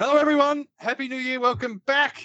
[0.00, 0.64] Hello, everyone.
[0.76, 1.40] Happy New Year.
[1.40, 2.24] Welcome back.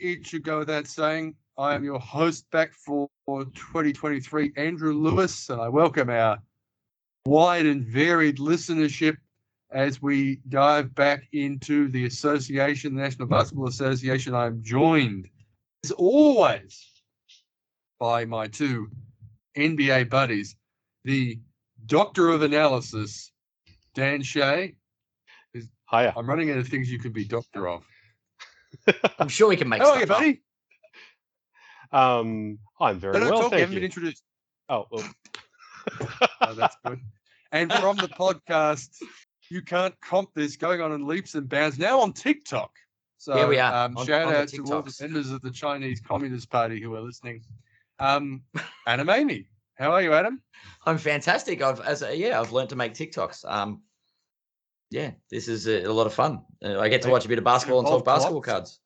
[0.00, 1.36] It should go without saying.
[1.56, 6.38] I am your host back for 2023, Andrew Lewis, and I welcome our
[7.24, 9.16] wide and varied listenership
[9.70, 14.34] as we dive back into the association, the National Basketball Association.
[14.34, 15.28] I'm joined,
[15.84, 16.84] as always,
[18.00, 18.90] by my two
[19.56, 20.56] NBA buddies,
[21.04, 21.38] the
[21.86, 23.30] Doctor of Analysis,
[23.94, 24.74] Dan Shea.
[25.90, 26.12] Hiya.
[26.16, 27.82] I'm running out of things you could be doctor of.
[29.18, 30.22] I'm sure we can make How are you, stuff up.
[30.22, 30.42] buddy?
[31.90, 33.44] Um, I'm very No, no, well, talk.
[33.44, 33.86] You thank haven't been you.
[33.86, 34.22] introduced.
[34.68, 35.08] Oh, well,
[36.42, 37.00] Oh, that's good.
[37.50, 38.90] And from the podcast,
[39.50, 42.70] you can't comp this going on in leaps and bounds now on TikTok.
[43.16, 45.00] So Here we are, Um, on- shout on the out to all the TikToks.
[45.00, 47.42] members of the Chinese Communist Party who are listening.
[47.98, 48.42] Um,
[48.86, 49.48] Adam Amy,
[49.78, 50.42] how are you, Adam?
[50.84, 51.62] I'm fantastic.
[51.62, 53.50] I've as a, yeah, I've learned to make TikToks.
[53.50, 53.80] Um,
[54.90, 56.42] yeah, this is a, a lot of fun.
[56.64, 58.58] Uh, I get to watch a bit of basketball and talk basketball clocks?
[58.58, 58.80] cards.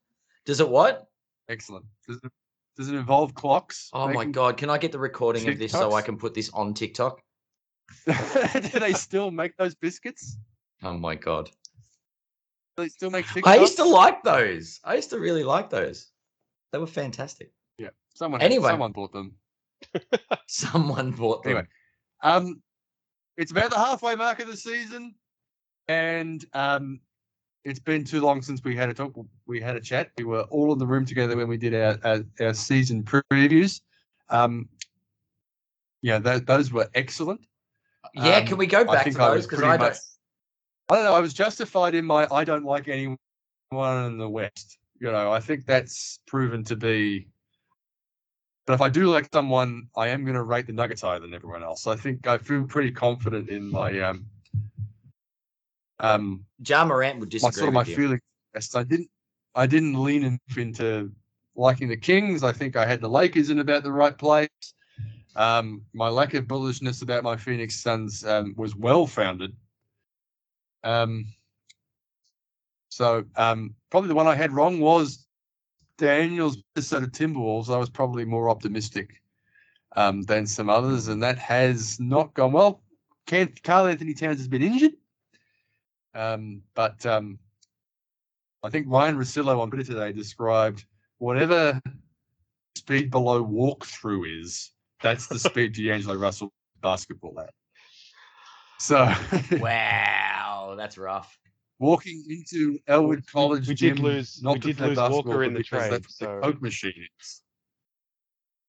[0.45, 1.06] Does it what?
[1.49, 1.85] Excellent.
[2.09, 2.32] Does it,
[2.77, 3.90] does it involve clocks?
[3.93, 4.57] Oh my god!
[4.57, 7.21] Can I get the recording of this so I can put this on TikTok?
[8.07, 10.38] Do they still make those biscuits?
[10.82, 11.51] Oh my god!
[12.77, 13.46] Do they still make TikToks?
[13.46, 14.80] I used to like those.
[14.84, 16.09] I used to really like those.
[16.73, 17.52] They were fantastic.
[17.79, 17.90] Yeah.
[18.15, 18.71] Someone, Anyway.
[18.71, 19.34] someone bought them.
[20.46, 21.52] Someone bought them.
[21.52, 21.66] Anyway.
[22.23, 22.62] Um,
[23.37, 25.15] it's about the halfway mark of the season,
[25.88, 27.01] and um,
[27.65, 29.13] it's been too long since we had a talk.
[29.47, 30.11] We had a chat.
[30.19, 33.80] We were all in the room together when we did our our, our season previews.
[34.29, 34.69] Um,
[36.02, 37.47] yeah, tho- those were excellent.
[38.15, 39.47] yeah, Um, can we go back to those?
[39.47, 39.97] Because pretty I don't.
[40.89, 41.15] I don't know.
[41.15, 43.19] I was justified in my I don't like anyone
[43.79, 44.79] in the West.
[44.99, 47.29] You know, I think that's proven to be.
[48.67, 51.35] But if I do like someone, I am going to rate the Nuggets higher than
[51.35, 51.89] everyone else.
[51.89, 54.27] I think I feel pretty confident in my um
[56.01, 58.21] um Ja Morant would my disagree sort of my feeling.
[58.74, 59.10] I didn't
[59.54, 61.12] I didn't lean enough into
[61.54, 62.43] liking the Kings.
[62.43, 64.49] I think I had the Lakers in about the right place.
[65.34, 69.55] Um, my lack of bullishness about my Phoenix Suns um, was well founded.
[70.84, 71.27] Um,
[72.88, 75.27] so um, probably the one I had wrong was
[75.97, 77.72] Daniel's Minnesota Timberwolves.
[77.72, 79.22] I was probably more optimistic
[79.97, 82.83] um, than some others, and that has not gone well.
[83.27, 84.93] Karl-Anthony Towns has been injured,
[86.15, 87.39] um, but um,
[88.62, 90.84] I think Ryan Rosillo on Twitter today described
[91.19, 91.81] whatever
[92.77, 94.73] speed below walkthrough is.
[95.03, 97.50] That's the speed D'Angelo Russell basketball at.
[98.78, 99.12] So
[99.59, 101.39] Wow, that's rough.
[101.78, 104.97] walking into Elwood We- College we gym, did lose- not we to did play lose
[104.97, 107.43] basketball, Walker in the because trade, that's so- the Coke machine is.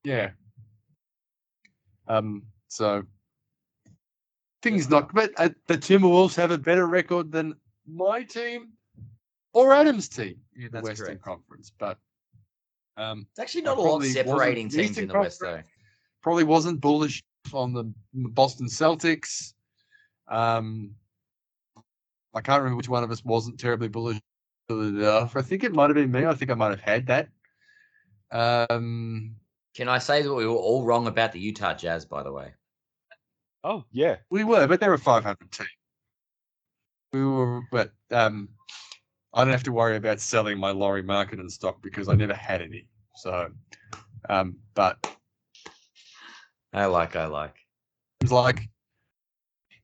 [0.04, 0.32] Yeah.
[2.08, 2.44] Um.
[2.68, 3.04] So
[4.64, 7.54] things not, but uh, the Timberwolves have a better record than
[7.86, 8.70] my team
[9.52, 11.22] or Adam's team in the Western correct.
[11.22, 11.72] Conference.
[11.78, 12.00] But
[12.98, 15.62] um, It's actually not a lot probably separating teams Eastern in the West, though.
[16.22, 17.22] Probably wasn't bullish
[17.54, 19.54] on the Boston Celtics.
[20.28, 20.96] Um,
[22.34, 24.20] I can't remember which one of us wasn't terribly bullish.
[24.70, 26.26] I think it might have been me.
[26.26, 27.28] I think I might have had that.
[28.32, 29.36] Um,
[29.76, 32.54] Can I say that we were all wrong about the Utah Jazz, by the way?
[33.64, 34.18] Oh yeah.
[34.30, 35.68] we were, but they're a 500 team.
[37.14, 38.50] We were, but um,
[39.34, 42.62] I don't have to worry about selling my Lauri Markkanen stock because I never had
[42.62, 42.88] any.
[43.16, 43.50] So,
[44.30, 45.16] um, but
[46.74, 47.56] I like, I like.
[48.22, 48.68] It's like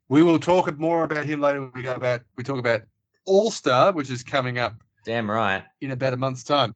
[0.09, 2.81] we will talk more about him later when we go about we talk about
[3.25, 4.75] All Star, which is coming up
[5.05, 5.63] Damn right.
[5.81, 6.75] in about a month's time.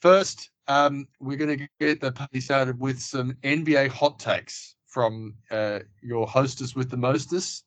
[0.00, 5.34] First, um, we're going to get the party started with some NBA hot takes from
[5.50, 7.62] uh, your hostess with the mostess.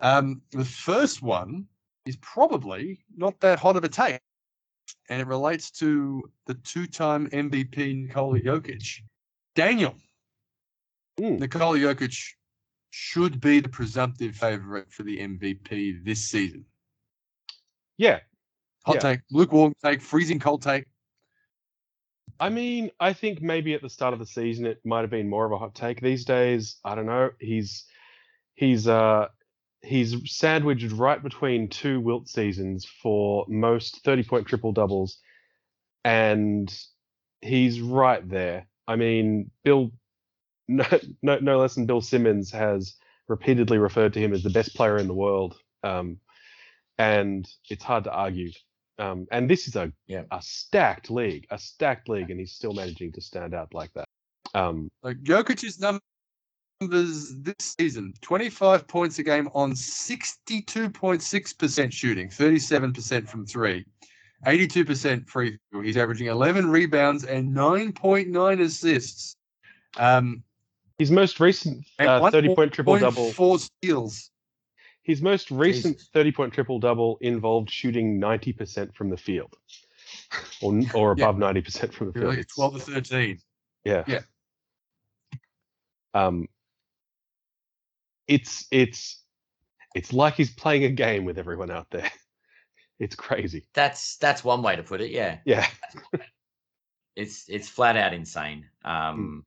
[0.00, 1.66] Um, the first one
[2.04, 4.20] is probably not that hot of a take,
[5.08, 9.00] and it relates to the two-time MVP Nikola Jokic.
[9.54, 9.94] Daniel,
[11.18, 11.36] Hmm.
[11.36, 12.16] Nikola Jokic
[12.90, 16.64] should be the presumptive favorite for the MVP this season.
[17.98, 18.20] Yeah.
[18.86, 19.00] Hot Yeah.
[19.00, 20.86] take, lukewarm take, freezing cold take.
[22.40, 25.28] I mean, I think maybe at the start of the season it might have been
[25.28, 26.00] more of a hot take.
[26.00, 27.30] These days, I don't know.
[27.38, 27.84] He's
[28.54, 29.28] he's uh
[29.82, 35.18] he's sandwiched right between two Wilt seasons for most 30 point triple doubles
[36.04, 36.72] and
[37.42, 38.66] he's right there.
[38.88, 39.92] I mean, Bill
[40.68, 40.84] no,
[41.22, 42.94] no no less than Bill Simmons has
[43.28, 45.58] repeatedly referred to him as the best player in the world.
[45.84, 46.18] Um
[46.98, 48.50] and it's hard to argue.
[49.00, 50.24] Um, and this is a Yeah.
[50.30, 54.04] a stacked league, a stacked league, and he's still managing to stand out like that.
[54.54, 56.02] Um, Like Jokic's numbers
[57.36, 63.86] this season 25 points a game on 62.6% shooting, 37% from three,
[64.46, 65.80] 82% free throw.
[65.80, 69.34] He's averaging 11 rebounds and 9.9 assists.
[69.96, 70.44] Um,
[70.98, 73.32] His most recent uh, 30 point triple double.
[73.32, 74.30] Four steals.
[75.02, 76.10] His most recent Jesus.
[76.12, 79.56] 30 point triple double involved shooting 90% from the field,
[80.62, 81.28] or or Yeah.
[81.30, 82.32] above 90% from the field.
[82.34, 83.38] It's- 12 to 13.
[83.84, 84.04] Yeah.
[84.06, 84.20] Yeah.
[86.12, 86.48] Um,
[88.26, 89.22] it's it's
[89.94, 92.10] it's like he's playing a game with everyone out there.
[92.98, 93.66] It's crazy.
[93.72, 95.10] That's that's one way to put it.
[95.10, 95.66] Yeah, Yeah.
[97.16, 98.66] it's it's flat out insane.
[98.84, 99.46] Um,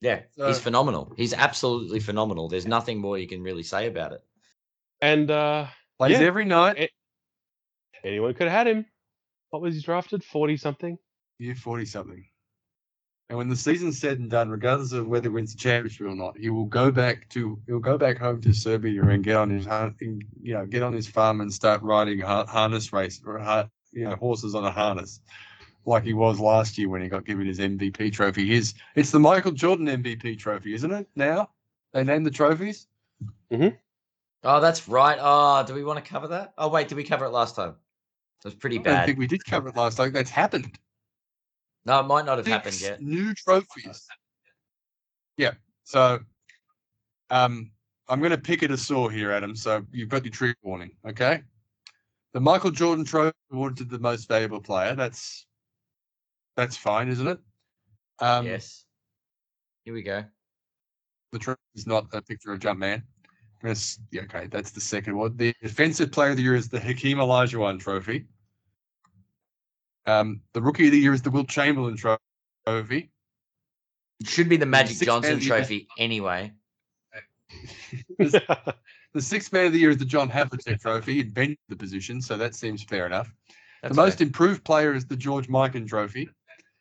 [0.00, 1.12] yeah, he's phenomenal.
[1.16, 2.48] He's absolutely phenomenal.
[2.48, 4.20] There's nothing more you can really say about it.
[5.00, 5.66] And uh,
[5.98, 6.26] Plays Yeah.
[6.26, 6.76] every night.
[6.78, 6.86] Eh.
[8.04, 8.86] anyone could have had him.
[9.50, 10.22] What was he drafted?
[10.22, 10.98] 40 something?
[11.38, 12.24] Year 40 something.
[13.28, 16.14] And when the season's said and done, regardless of whether he wins the championship or
[16.14, 19.50] not, he will go back to he'll go back home to Serbia and get on
[19.50, 19.66] his
[20.40, 24.54] you know get on his farm and start riding harness race or you know horses
[24.54, 25.20] on a harness,
[25.86, 28.46] like he was last year when he got given his MVP trophy.
[28.46, 31.08] His it's the Michael Jordan MVP trophy, isn't it?
[31.14, 31.50] Now
[31.92, 32.88] they named the trophies.
[33.50, 33.76] Mm-hmm.
[34.44, 35.18] Oh, that's right.
[35.20, 36.52] Oh, do we want to cover that?
[36.58, 37.70] Oh, wait, did we cover it last time?
[37.70, 39.02] It was pretty bad.
[39.02, 40.12] I think we did cover it last time.
[40.12, 40.78] That's happened.
[41.84, 43.00] No, it might not have happened yet.
[43.00, 44.06] New trophies.
[45.36, 45.52] Yeah.
[45.84, 46.18] So
[47.30, 47.70] um
[48.08, 49.54] I'm gonna pick at a saw here, Adam.
[49.56, 51.42] So you've got your trigger warning, okay?
[52.32, 54.94] The Michael Jordan trophy awarded to the most valuable player.
[54.94, 55.45] That's
[56.56, 57.38] that's fine, isn't it?
[58.20, 58.84] Um yes.
[59.84, 60.24] Here we go.
[61.32, 63.02] the trophy is not a picture of Jumpman.
[63.62, 65.36] That's yeah, okay, that's the second one.
[65.36, 68.26] The defensive player of the year is the Hakeem Olajuwon trophy.
[70.06, 73.10] Um, the rookie of the year is the Wilt Chamberlain trophy.
[74.20, 76.52] It should be the Magic six Johnson man of the year- trophy anyway.
[78.18, 78.74] The
[79.14, 81.14] The sixth man of the year is the John Havlicek Trophy.
[81.14, 83.32] He invented the position, so that seems fair enough.
[83.82, 84.26] That's the most fair.
[84.26, 86.28] improved player is the George Mikan Trophy,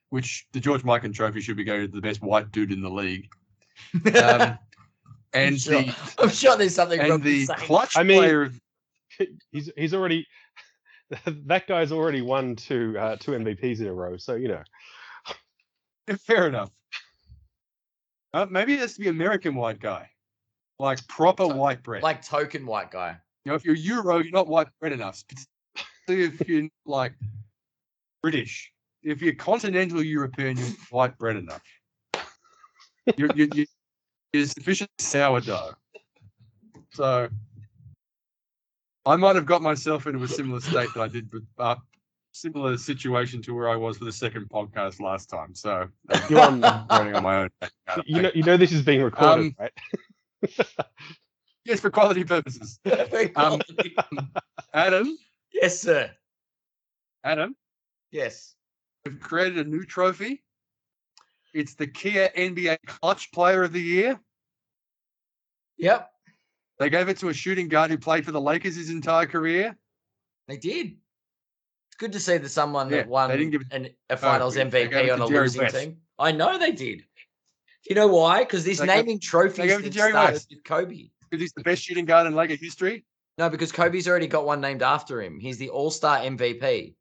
[0.10, 2.90] which the George Mikan Trophy should be going to the best white dude in the
[2.90, 3.28] league.
[4.24, 4.57] Um,
[5.34, 5.81] and sure.
[5.81, 7.60] the I'm sure there's something wrong and the saying.
[7.60, 8.44] clutch I mean- player.
[8.44, 8.60] of-
[9.52, 10.25] he's he's already
[11.25, 14.16] that guy's already won two uh, two MVPs in a row.
[14.18, 14.63] So you know,
[16.19, 16.72] Fair enough.
[18.34, 20.10] Uh, maybe it has to be American white guy,
[20.80, 22.04] like proper white bread.
[22.04, 23.18] like token white guy.
[23.44, 25.24] you know, if you're Euro, you're not white bread enough.
[26.08, 27.13] Particularly if you're like
[28.22, 28.72] British,
[29.06, 31.62] if you're continental European, you're white bread enough.
[33.16, 33.66] You're, you're, you're,
[34.34, 35.75] you're sufficient sourdough.
[36.92, 37.30] So
[39.06, 41.75] I might have got myself into a similar state that I did with uh,
[42.31, 45.54] similar situation to where I was for the second podcast last time.
[45.54, 46.63] So uh, you're on.
[46.63, 47.50] I'm running on my own.
[48.06, 49.72] you know, you know this is being recorded, Um, right?
[51.66, 52.80] yes, for quality purposes.
[53.36, 53.62] Um,
[54.74, 55.18] Adam,
[55.54, 56.10] yes, sir.
[57.24, 57.56] Adam,
[58.12, 58.55] Yes.
[59.06, 60.44] We've created a new trophy.
[61.54, 64.19] It's the Kia NBA Clutch Player of the Year.
[65.78, 66.10] Yep.
[66.80, 69.78] They gave it to a shooting guard who played for the Lakers his entire career.
[70.48, 70.88] They did.
[71.88, 74.57] It's good to see that someone Yeah, that won they didn't give an, a finals
[74.57, 75.75] MVP on a Jerry losing West.
[75.75, 75.98] team.
[76.19, 77.00] I know they did.
[77.00, 78.40] Do you know why?
[78.44, 80.48] Because this They naming trophies it to Jerry West.
[80.50, 81.10] with Kobe.
[81.30, 83.06] Because he's the best shooting guard in Laker history.
[83.38, 85.40] No, because Kobe's already got one named after him.
[85.40, 86.96] He's the All Star MVP.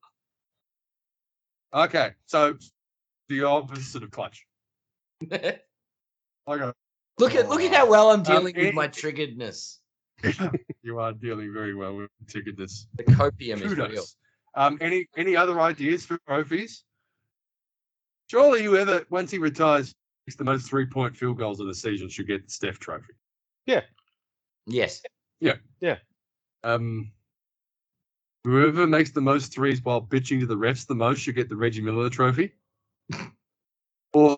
[1.75, 2.57] Okay, so
[3.28, 4.47] the opposite of clutch.
[7.19, 9.78] look at look at how well I'm dealing with any- my triggeredness.
[10.83, 12.87] you are dealing very well with triggeredness.
[12.97, 14.04] The copium is real.
[14.54, 16.85] Um, any any other ideas for trophies?
[18.31, 19.93] Surely whoever once he retires
[20.26, 23.12] makes the most three point field goals in the season should get the Steph Trophy.
[23.66, 23.83] Yeah.
[24.66, 25.02] Yes.
[25.40, 25.57] Yeah.
[25.81, 25.97] Yeah.
[26.62, 27.11] Um,
[28.45, 31.57] whoever makes the most threes while bitching to the refs the most should get the
[31.57, 32.53] Reggie Miller Trophy.
[34.13, 34.37] or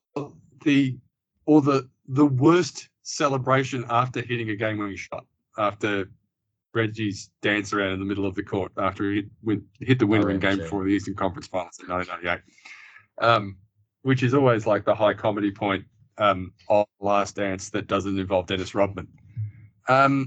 [0.65, 0.97] the
[1.45, 5.25] or the the worst celebration after hitting a game winning shot
[5.59, 6.11] after
[6.75, 10.31] Reggie's dance around in the middle of the court after he hit, hit the winner
[10.31, 12.43] in game of the Eastern Conference Finals in 1998.
[13.19, 13.57] Um,
[14.03, 15.85] which is always like the high comedy point
[16.19, 19.09] um, of Last Dance that doesn't involve Dennis Rodman.
[19.89, 20.27] Um,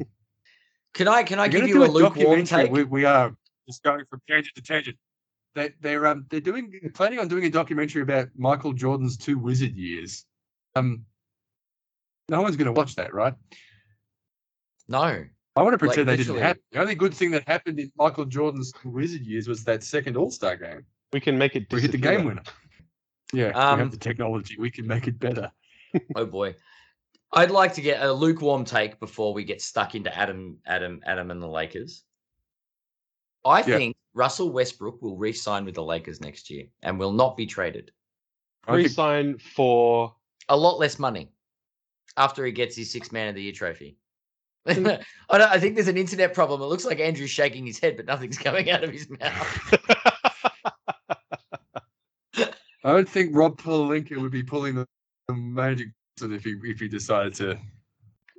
[0.93, 2.71] Can I can I give you a lukewarm take?
[2.71, 3.35] We, we are
[3.69, 4.97] just going from tangent to tangent.
[5.55, 9.37] They, they're um they're doing they're planning on doing a documentary about Michael Jordan's two
[9.37, 10.25] Wizard years.
[10.75, 11.05] Um,
[12.29, 13.33] no one's going to watch that, right?
[14.87, 15.23] No.
[15.55, 16.39] I want to pretend they literally.
[16.39, 16.61] didn't happen.
[16.71, 20.31] The only good thing that happened in Michael Jordan's Wizard years was that second All
[20.31, 20.85] Star game.
[21.11, 21.71] We can make it.
[21.71, 22.43] We hit the game winner.
[23.33, 24.55] Yeah, we Um, have the technology.
[24.59, 25.51] We can make it better.
[26.15, 26.55] Oh boy.
[27.31, 31.31] I'd like to get a lukewarm take before we get stuck into Adam, Adam, Adam,
[31.31, 32.03] and the Lakers.
[33.49, 33.77] I Yeah.
[33.77, 37.91] think Russell Westbrook will re-sign with the Lakers next year and will not be traded.
[38.67, 40.15] I think- for
[40.47, 41.31] A lot less money
[42.17, 43.97] after he gets his Six Man of the Year trophy.
[44.67, 44.87] Hmm.
[45.29, 46.61] I, don't, I think there's an internet problem.
[46.61, 49.73] It looks like Andrew's shaking his head, but nothing's coming out of his mouth.
[52.83, 54.85] I don't think Rob Pelinka would be pulling the,
[55.27, 57.59] the magic Johnson if he if he decided to.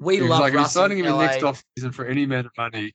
[0.00, 1.26] We He was love like, if you're Russell signing him in LA.
[1.26, 2.94] next off season for any amount of money.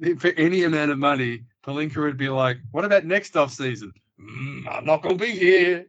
[0.18, 3.92] For any amount of money, Pelinka would be like, "What about next off season?
[4.20, 5.86] "Mm, I'm not going to be here."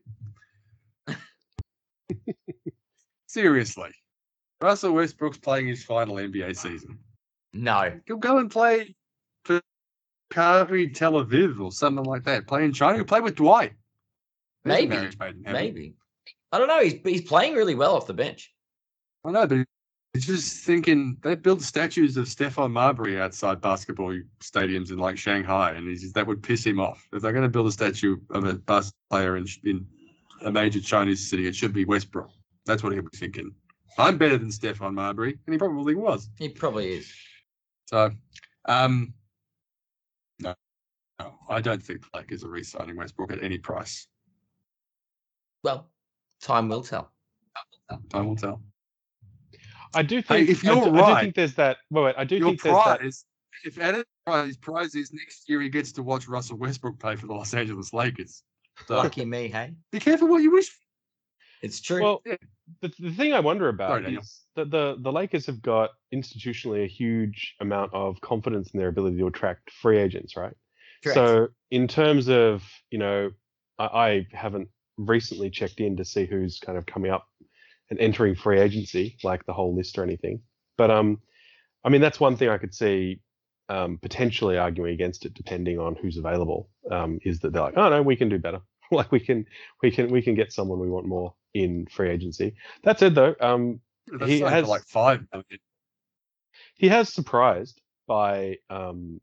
[3.27, 3.91] Seriously,
[4.61, 6.97] Russell Westbrook's playing his final NBA season.
[7.53, 8.95] No, He'll go and play
[9.43, 9.61] for
[10.31, 12.47] Maccabi Tel Aviv or something like that.
[12.47, 12.95] Play in China.
[12.97, 13.73] He'll play with Dwight.
[14.63, 15.61] There's Maybe, marriage made in heaven.
[15.61, 15.93] maybe.
[16.51, 16.81] I don't know.
[16.81, 18.53] He's he's playing really well off the bench.
[19.23, 19.65] I know, but
[20.13, 25.71] it's just thinking they build statues of Stephon Marbury outside basketball stadiums in like Shanghai,
[25.73, 27.07] and he's, that would piss him off.
[27.13, 29.85] If they're going to build a statue of a basketball player in, in
[30.41, 32.31] a major Chinese city, it should be Westbrook.
[32.65, 33.51] That's what he was thinking.
[33.97, 36.29] I'm better than Stephon Marbury, and he probably was.
[36.37, 37.13] He probably is.
[37.85, 38.11] So,
[38.65, 39.13] um,
[40.39, 40.55] no,
[41.19, 44.07] no, I don't think the Lakers are re-signing Westbrook at any price.
[45.63, 45.89] Well,
[46.41, 47.11] time will tell.
[48.09, 48.61] Time will tell.
[49.93, 51.77] I do Hey, think if you're I, do right, think there's that.
[51.89, 53.01] Wait, wait I do think there's that.
[53.65, 57.15] if Adam prize, his prize is next year he gets to watch Russell Westbrook play
[57.15, 58.43] for the Los Angeles Lakers.
[58.87, 59.73] So Lucky me, hey.
[59.91, 60.69] be careful what you wish.
[60.69, 60.77] for.
[61.61, 62.01] It's true.
[62.01, 62.35] Well, Yeah.
[62.81, 64.21] the, the thing I wonder about Daniel.
[64.21, 68.87] is that the the Lakers have got institutionally a huge amount of confidence in their
[68.87, 70.53] ability to attract free agents, right?
[71.03, 71.15] Correct.
[71.15, 73.31] So in terms of you know,
[73.77, 77.25] I, I haven't recently checked in to see who's kind of coming up
[77.89, 80.41] and entering free agency, like the whole list or anything.
[80.77, 81.21] But um,
[81.83, 83.21] I mean that's one thing I could see
[83.69, 86.69] um, potentially arguing against it, depending on who's available.
[86.91, 88.59] Um, is that they're like, oh no, we can do better.
[88.91, 89.45] like we can
[89.83, 92.55] we can we can get someone we want more in free agency.
[92.83, 95.59] That said, though, um, That's He has- like five million.
[96.75, 99.21] he has surprised by um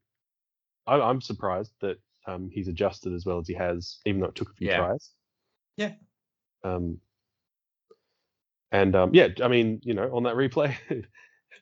[0.87, 1.97] I, i'm surprised that
[2.29, 4.77] um he's adjusted as well as he has even though it took a few Yeah.
[4.79, 5.11] tries
[5.77, 5.93] Yeah.
[6.63, 7.01] um
[8.73, 10.75] and um yeah i mean you know on that replay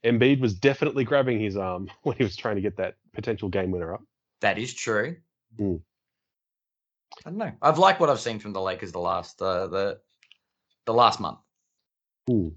[0.05, 3.71] Embiid was definitely grabbing his arm when he was trying to get that potential game
[3.71, 4.03] winner up
[4.41, 5.17] that is true.
[5.59, 5.81] Mm.
[7.25, 7.53] I don't know.
[7.63, 10.01] I've liked what I've seen from the Lakers the last uh, the
[10.85, 11.39] the last month.
[12.29, 12.55] Ooh.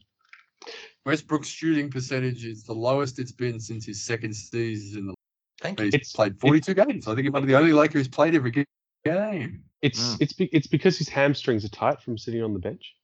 [1.06, 5.00] Westbrook's shooting percentage is the lowest it's been since his second season.
[5.00, 5.14] in the
[5.62, 5.86] Thank you.
[5.86, 7.08] He's It's- played 42 games.
[7.08, 9.64] I think he's one of the only Lakers who's played every game.
[9.82, 10.18] it's Mm.
[10.22, 12.97] it's be, it's because his hamstrings are tight from sitting on the bench He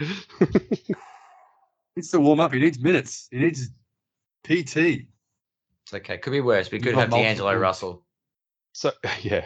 [1.96, 2.52] needs to warm up.
[2.52, 3.28] He needs minutes.
[3.30, 3.68] He needs
[4.44, 4.76] PT.
[4.76, 6.18] It's okay.
[6.18, 6.70] Could be worse.
[6.70, 8.04] We You've could have D'Angelo Russell.
[8.72, 8.92] so
[9.22, 9.44] yeah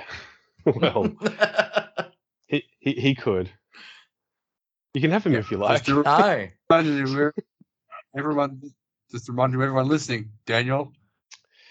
[0.67, 1.11] well
[2.47, 3.51] he, he he could
[4.95, 6.49] you can have him Yeah, if you like to no.
[6.71, 7.33] remind you,
[8.17, 8.63] everyone,
[9.11, 10.93] just to remind you, everyone listening, Daniel,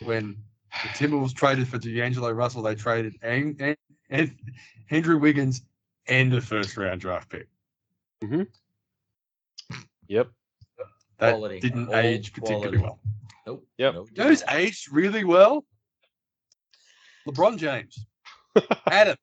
[0.03, 0.35] when
[0.83, 3.77] the Timberwolves traded for D'Angelo Russell, they traded and, and,
[4.09, 4.35] and
[4.89, 5.61] Andrew Wiggins
[6.07, 7.47] and a first round draft pick.
[8.21, 8.41] Mm-hmm.
[10.07, 10.29] Yep
[11.19, 12.83] That Quality, didn't all age particularly quality.
[12.83, 12.99] well.
[13.45, 13.67] Nope.
[13.77, 13.93] Yep.
[13.93, 15.65] nope, You know who's aged really well?
[17.27, 18.05] LeBron James.
[18.87, 19.17] Adam,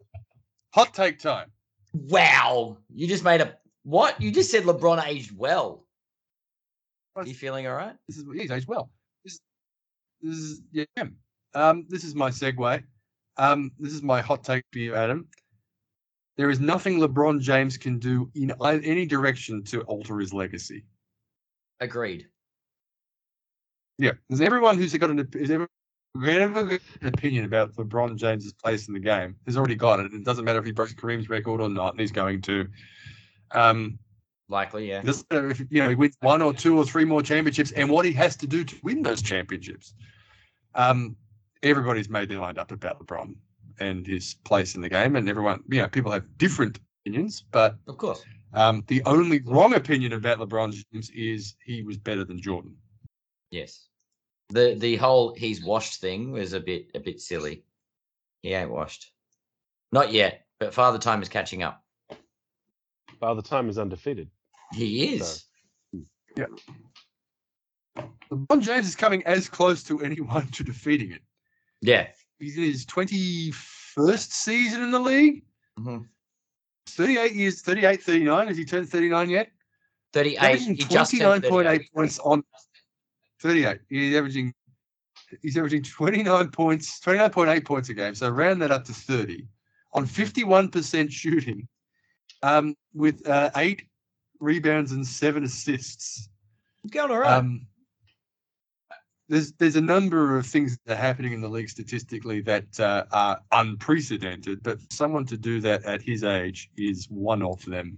[0.73, 1.51] hot take time.
[1.93, 2.79] Wow.
[2.95, 4.21] You just made a what?
[4.21, 5.87] You just said LeBron aged well.
[7.17, 7.95] Are you feeling all right?
[8.09, 8.91] This is he's aged well.
[9.25, 9.41] This,
[10.23, 10.85] this is yeah.
[11.55, 12.83] Um, this is my segue.
[13.37, 15.29] Um, this is my hot take for you, Adam.
[16.41, 20.85] There is nothing LeBron James can do in any direction to alter his legacy.
[21.81, 22.29] Agreed.
[23.99, 25.69] Yeah, there's everyone who's got an op- is ever
[26.25, 30.15] ever an opinion about LeBron James's place in the game has already got it.
[30.15, 32.67] It doesn't matter if he breaks Kareem's record or not, and he's going to.
[33.51, 33.99] Um,
[34.49, 35.01] Likely, yeah.
[35.01, 37.91] It doesn't if you know he wins one or two or three more championships and
[37.91, 39.93] what he has to do to win those championships.
[40.75, 41.17] Um,
[41.63, 43.35] everybody's made their mind up about LeBron
[43.79, 47.77] and his place in the game, and everyone, you know, people have different opinions, but
[47.87, 48.25] Of course.
[48.55, 52.77] um, the only wrong opinion about LeBron James is he was better than Jordan.
[53.51, 53.87] Yes.
[54.49, 57.63] The the whole he's washed thing was a bit a bit silly.
[58.43, 59.13] He ain't washed.
[59.93, 61.85] Not yet, but Father Time is catching up.
[63.21, 64.29] Father Time is undefeated.
[64.73, 65.45] He is.
[66.37, 66.47] Yeah,
[68.31, 71.23] LeBron James is coming as close to anyone to defeating it.
[71.81, 72.09] Yeah.
[72.41, 75.45] He's in his 21st season in the league.
[75.79, 76.07] Mhm.
[76.87, 78.49] 38 years, 38, 39.
[78.49, 79.53] Has he turned 39 yet?
[80.13, 80.39] 38.
[80.39, 81.81] averaging He just twenty turned nine point 38.
[81.81, 82.43] eight points on
[83.41, 83.79] thirty eight.
[83.89, 84.53] He's averaging
[85.41, 88.17] he's averaging twenty nine points, twenty nine point eight points a game.
[88.17, 89.47] So round that up to thirty
[89.93, 91.69] on fifty one percent shooting,
[92.43, 93.85] um, with uh, eight
[94.41, 96.29] rebounds and seven assists.
[96.83, 97.35] He's going all right.
[97.39, 97.69] Um,
[99.31, 103.05] there's there's a number of things that are happening in the league statistically that uh,
[103.13, 107.97] are unprecedented, but for someone to do that at his age is one of them.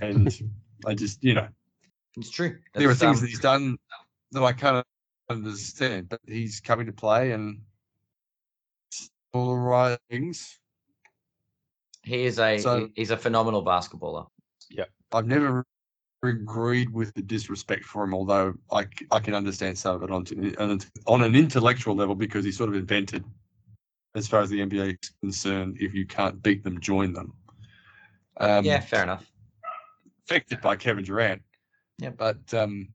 [0.00, 0.32] And
[0.86, 1.48] I just, you know,
[2.16, 2.58] it's true.
[2.74, 3.76] there are things um, that he's done
[4.30, 4.86] that I can't
[5.28, 7.62] understand, but he's coming to play and
[9.32, 10.60] all the right things.
[12.04, 14.28] he is a so- he's a phenomenal basketballer.
[14.70, 15.66] Yeah, I've never
[16.22, 20.24] agreed with the disrespect for him, although I, I can understand some of it on,
[20.26, 20.54] to-
[21.06, 23.24] on, an- intellectual level because he sort of invented,
[24.14, 27.32] as far as the NBA is concerned, if you can't beat them, join them.
[28.38, 29.26] Um, yeah, fair enough.
[30.28, 31.42] Affected by Kevin Durant.
[31.98, 32.10] Yeah.
[32.10, 32.88] But um,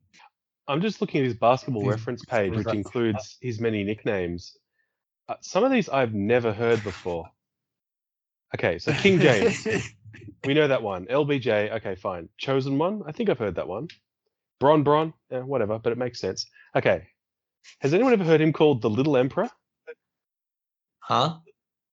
[0.67, 2.75] I'm just looking at his basketball He's- reference page, which right.
[2.75, 4.57] includes his many nicknames.
[5.27, 7.27] Uh, some of these I've never heard before.
[8.55, 9.65] Okay, so King James,
[10.45, 11.05] we know that one.
[11.05, 12.29] LBJ, okay, fine.
[12.37, 13.87] Chosen one, I think I've heard that one.
[14.59, 16.45] Bron Bron, eh, whatever, but it makes sense.
[16.75, 17.07] Okay,
[17.79, 19.49] has anyone ever heard him called the Little Emperor,
[20.99, 21.37] Huh?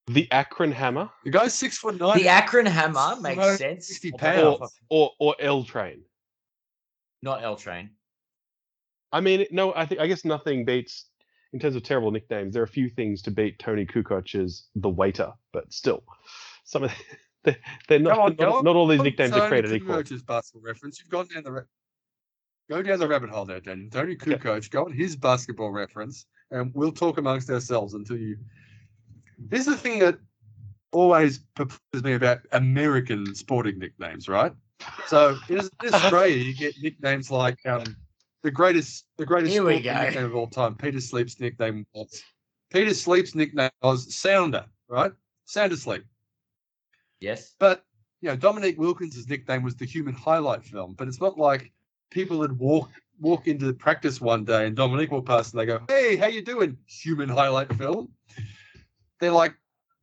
[0.09, 2.19] the Akron Hammer, the guy's six foot nine.
[2.19, 3.87] The Akron Hammer makes Smoke sense.
[3.89, 4.73] 60 although pounds.
[4.89, 6.03] or or L Train?
[7.23, 7.91] Not L Train.
[9.13, 11.07] I mean, no, I think I guess nothing beats
[11.53, 12.55] in terms of terrible nicknames.
[12.55, 16.03] There are a few things to beat Toni Kukoc's the waiter, but still,
[16.65, 16.93] some of
[17.45, 17.57] they're,
[17.89, 19.97] they're not, on, not, on, not all these nicknames are created equal.
[19.97, 20.99] Kukoc's basketball reference.
[21.01, 21.63] You've gone down the ra-
[22.71, 23.91] go down the rabbit hole there, Daniel.
[23.91, 24.33] Toni Okay.
[24.37, 28.37] Kukoc, go on his basketball reference, and we'll talk amongst ourselves until you.
[29.39, 30.19] This is the thing that
[30.93, 34.53] always perplexes me about American sporting nicknames, right?
[35.07, 35.61] So in,
[35.93, 37.85] Australia, you get nicknames like um,
[38.43, 40.03] the greatest, the greatest Here we sporting go.
[40.03, 40.75] nickname of all time.
[40.77, 42.23] Peter Sleep's nickname was
[42.73, 45.13] Peter Sleep's nickname was Sounder, right?
[45.45, 46.05] Sound asleep.
[47.23, 47.55] Yes.
[47.59, 47.85] But
[48.21, 50.95] you know, Dominique Wilkins' nickname was the human highlight film.
[50.95, 51.73] But it's not like
[52.11, 55.67] people would walk walk into the practice one day and Dominique will pass and they
[55.67, 56.77] go, Hey, how you doing?
[56.87, 58.11] Human highlight film.
[59.21, 59.55] They're like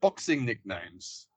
[0.02, 1.28] boxing nicknames.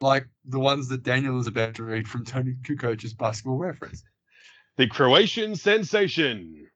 [0.00, 4.02] Like the ones that Daniel is about to read from Toni Kukoc's basketball reference.
[4.76, 6.66] The Croatian sensation,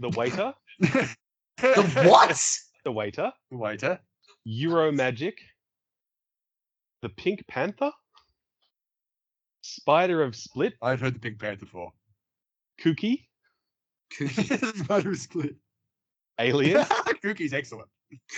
[0.00, 2.44] the waiter, The what?
[2.84, 4.00] the waiter, The waiter.
[4.44, 5.40] Euro Magic,
[7.02, 7.90] the Pink Panther,
[9.62, 11.92] Spider of Split, I've heard the Pink Panther before.
[12.80, 13.26] Kooky,
[14.14, 14.76] Kooky.
[14.84, 15.56] Spider of Split.
[16.38, 16.84] Alien,
[17.22, 17.88] Kookie's excellent.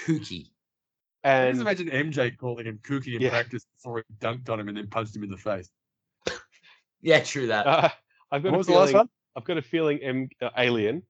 [0.07, 0.47] Kooky.
[1.23, 3.31] I just imagine MJ calling him Kookie in Yeah.
[3.31, 5.69] practice before he dunked on him and then punched him in the face.
[7.01, 7.67] Yeah, true that.
[7.67, 7.91] uh,
[8.33, 9.09] I've got What a was the last feeling one?
[9.37, 11.03] I've got a feeling M- uh, Alien,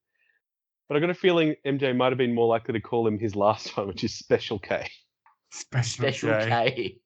[0.88, 3.36] but I've got a feeling MJ might have been more likely to call him his
[3.36, 4.88] last one, which is Special K.
[5.52, 6.48] Special, Special K.
[6.48, 6.96] K.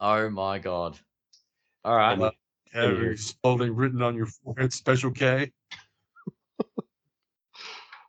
[0.00, 0.98] Oh my god.
[1.84, 2.18] All right.
[2.18, 2.32] Well,
[2.72, 3.18] Having Anywho.
[3.18, 5.52] slowly written on your forehead, Special K.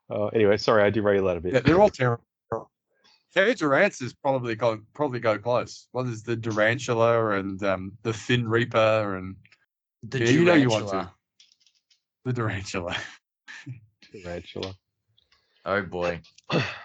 [0.08, 1.54] Uh, anyway, sorry, I derailed that a bit.
[1.54, 2.24] Yeah, they're all terrible.
[3.34, 5.88] Terry Durant's is probably go, probably go close.
[5.94, 9.36] Well, there's the Durantula and um, the Thin Reaper and
[10.04, 11.12] The Yeah, you know you want to.
[12.24, 12.96] The Durantula.
[14.12, 14.76] Tarantula.
[15.66, 16.22] Oh boy.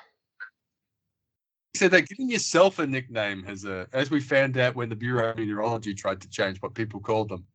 [1.80, 5.30] So that giving yourself a nickname has a, as we found out when the Bureau
[5.30, 7.46] of Meteorology tried to change what people called them,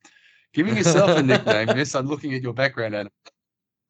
[0.51, 1.67] giving yourself a nickname.
[1.77, 3.11] yes, I'm looking at your background, Adam.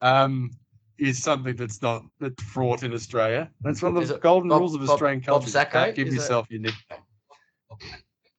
[0.01, 0.51] Um,
[0.97, 3.49] is something that's not that's fraught in Australia.
[3.61, 5.45] That's one of the golden Bob- rules of Australian Bob culture.
[5.45, 5.93] You Sacco?
[5.93, 6.99] give Is it- yourself your nickname.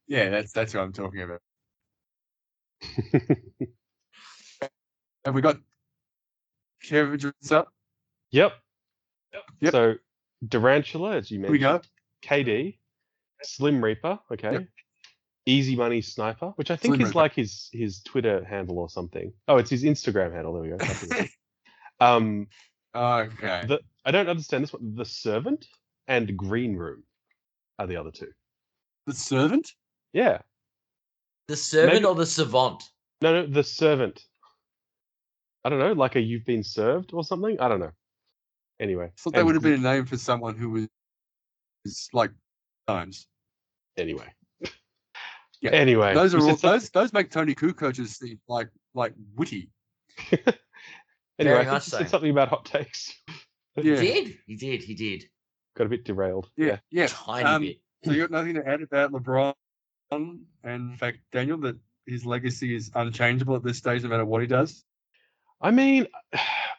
[0.07, 1.41] Yeah, that's that's what I'm talking about.
[5.25, 5.57] Have we got
[6.83, 7.73] Kevin Durant's up?
[8.33, 8.53] Yep.
[9.63, 9.73] Yep.
[9.73, 9.95] So
[10.49, 11.83] Durantula, as you Here we mentioned,
[12.23, 12.29] go.
[12.29, 12.79] KD,
[13.43, 14.53] Slim Reaper, okay.
[14.53, 14.67] Yep.
[15.49, 17.19] Easy Money Sniper, which I think Slim is Reaper.
[17.19, 19.33] like his his Twitter handle or something.
[19.47, 20.53] Oh, it's his Instagram handle.
[20.55, 20.77] There we go.
[20.79, 21.31] That's
[22.01, 22.49] um,
[22.95, 23.63] okay.
[23.67, 24.95] the I don't understand this one.
[24.97, 25.67] The Servant
[26.09, 27.05] and Green Room
[27.79, 28.29] are the other two.
[29.07, 29.71] The servant?
[30.13, 30.39] Yeah.
[31.47, 32.83] The servant Maybe- or the savant?
[33.23, 34.25] No, no, the Servant.
[35.65, 37.59] I don't know, like a you've been served or something.
[37.61, 37.93] I don't know.
[38.81, 40.89] Anyway, I thought that would have been a name for someone who was
[41.85, 42.31] is like
[42.87, 43.27] times.
[43.97, 44.27] anyway.
[45.63, 49.71] Yeah, Anyway, Those are all some- those those make Toni Kukoc's seem like like witty.
[51.39, 52.11] Anyway, Very I think much you said so.
[52.13, 53.15] something about hot takes.
[53.77, 54.39] He did.
[54.47, 54.83] He did.
[54.83, 55.25] He did.
[55.77, 56.49] Got a bit derailed.
[56.57, 57.09] Yeah, yeah.
[57.09, 57.77] Tiny Um, bit.
[58.07, 59.53] So you got nothing to add about LeBron
[60.11, 64.41] and in fact Daniel that his legacy is unchangeable at this stage, no matter what
[64.41, 64.83] he does?
[65.61, 66.07] I mean,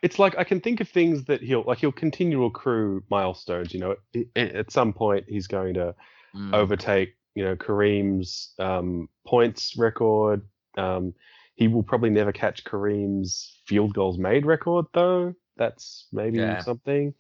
[0.01, 1.79] it's like I can think of things that he'll like.
[1.79, 3.73] He'll continue to accrue milestones.
[3.73, 3.95] You know,
[4.35, 5.95] at, at some point he's going to
[6.35, 6.53] Mm.
[6.53, 10.41] overtake you know Kareem's um, points record.
[10.77, 11.13] Um,
[11.55, 15.33] he will probably never catch Kareem's field goals made record though.
[15.55, 16.61] That's maybe Yeah.
[16.61, 17.13] something.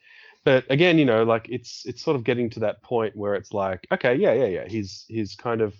[0.43, 3.53] But again, you know, like it's it's sort of getting to that point where it's
[3.53, 4.67] like, okay, yeah, yeah, yeah.
[4.67, 5.73] He's he's kind of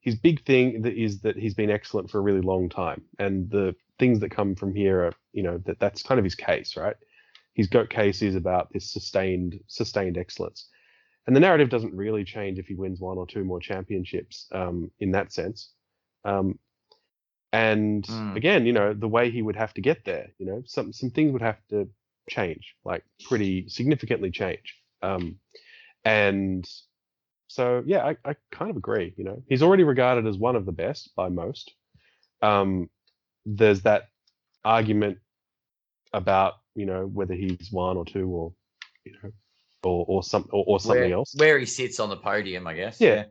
[0.00, 3.50] his big thing that is that he's been excellent for a really long time, and
[3.50, 6.76] the things that come from here are, you know, that that's kind of his case,
[6.76, 6.96] right?
[7.54, 10.68] His goat case is about this sustained sustained excellence
[11.26, 14.90] and the narrative doesn't really change if he wins one or two more championships um,
[15.00, 15.72] in that sense.
[16.24, 16.58] Um,
[17.52, 18.36] and Mm.
[18.36, 21.10] again, you know, the way he would have to get there, you know, some some
[21.10, 21.88] things would have to
[22.28, 24.76] change, like pretty significantly change.
[25.02, 25.38] Um,
[26.04, 26.68] and
[27.46, 29.14] so, yeah, I, I kind of agree.
[29.16, 31.72] You know, he's already regarded as one of the best by most.
[32.42, 32.90] Um,
[33.46, 34.08] there's that
[34.64, 35.18] argument
[36.12, 38.52] about you know whether he's one or two or
[39.04, 39.30] you know
[39.82, 41.34] or or some or, or something where, else.
[41.36, 43.00] Where he sits on the podium, I guess.
[43.00, 43.24] Yeah.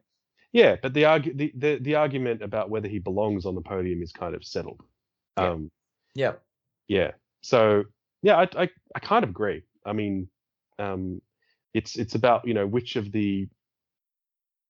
[0.52, 4.04] Yeah, but the, argu- the the the argument about whether he belongs on the podium
[4.04, 4.82] is kind of settled.
[5.36, 5.50] Yeah.
[5.50, 5.72] Um,
[6.14, 6.34] Yeah.
[6.88, 7.12] yeah.
[7.42, 7.86] So
[8.22, 9.64] yeah, I, I I kind of agree.
[9.84, 10.30] I mean,
[10.78, 11.22] um,
[11.74, 13.48] it's it's about you know which of the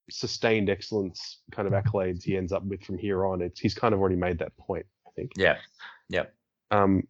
[0.10, 3.42] sustained excellence kind of accolades he ends up with from here on.
[3.42, 4.86] It's he's kind of already made that point.
[5.16, 5.32] Think.
[5.36, 5.58] Yeah.
[6.10, 6.26] Yeah.
[6.72, 7.08] Um,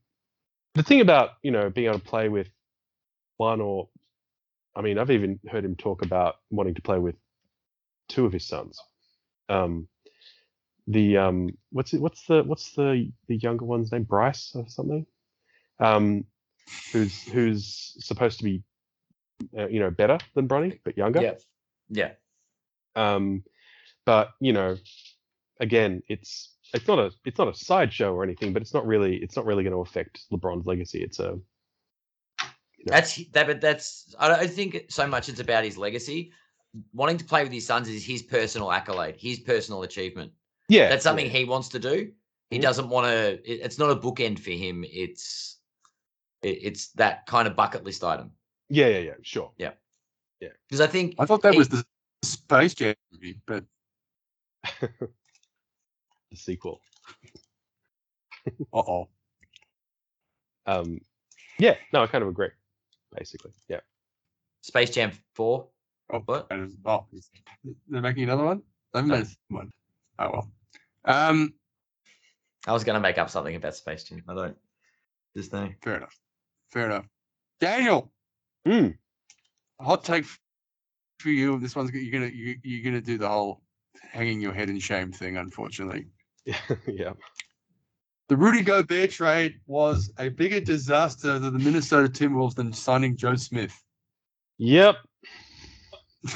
[0.76, 2.48] the thing about you know being able to play with
[3.38, 3.90] one or,
[4.76, 7.16] I mean, I've even heard him talk about wanting to play with
[8.10, 8.80] two of his sons.
[9.50, 9.88] Um,
[10.88, 12.02] the um, what's it?
[12.02, 14.04] What's the what's the the younger one's name?
[14.04, 15.06] Bryce or something.
[15.80, 16.26] Um,
[16.92, 18.64] who's who's supposed to be,
[19.58, 21.22] uh, you know, better than Bronny but younger.
[21.22, 21.34] Yeah.
[21.90, 22.12] Yeah.
[22.96, 23.44] Um,
[24.06, 24.78] but you know,
[25.60, 29.18] again, it's it's not a it's not a sideshow or anything, but it's not really
[29.18, 31.04] it's not really going to affect LeBron's legacy.
[31.04, 31.40] It's a
[32.86, 35.30] That's that, but that's I don't think so much.
[35.30, 36.32] It's about his legacy.
[36.92, 40.32] Wanting to play with his sons is his personal accolade, his personal achievement.
[40.70, 42.12] yeah, That's something yeah, he wants to do.
[42.50, 42.62] He Mhm.
[42.64, 43.34] doesn't want to.
[43.52, 44.84] It, it's not a bookend for him.
[44.88, 45.60] It's
[46.42, 48.32] it, it's that kind of bucket list item.
[48.70, 49.52] yeah, yeah, yeah, sure.
[49.58, 49.74] Yeah,
[50.40, 50.50] yeah.
[50.68, 51.86] Because I think I thought that he- was the
[52.24, 53.64] Space Jam movie, but
[56.34, 56.82] the sequel.
[58.48, 59.08] uh oh.
[60.66, 61.00] Um,
[61.60, 62.50] yeah, no, I kind of agree.
[63.18, 63.80] Basically, yeah.
[64.62, 65.68] Space Jam Four.
[66.12, 66.48] Oh, What?
[66.52, 67.06] and it's- oh,
[67.88, 68.62] they're making another one.
[68.94, 69.18] They haven't No.
[69.18, 69.72] made one.
[70.20, 70.52] Oh well.
[71.06, 71.54] Um,
[72.68, 74.24] I was going to make up something about Space Jam.
[74.28, 74.58] I don't.
[75.36, 75.70] Just know.
[75.82, 76.16] fair enough.
[76.72, 77.06] Fair enough.
[77.60, 78.12] Daniel,
[78.66, 78.90] Hmm.
[79.80, 80.26] a hot take
[81.20, 81.60] for you.
[81.60, 83.64] This one's you're gonna you, you're gonna do the whole
[84.02, 85.38] hanging your head in shame thing.
[85.38, 86.08] Unfortunately,
[86.88, 87.14] yeah.
[88.30, 93.36] the Rudy Gobert trade was a bigger disaster to the Minnesota Timberwolves than signing Joe
[93.36, 93.74] Smith.
[94.58, 94.98] Yep.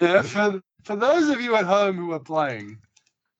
[0.00, 2.78] Yeah, for, for those of you at home who are playing,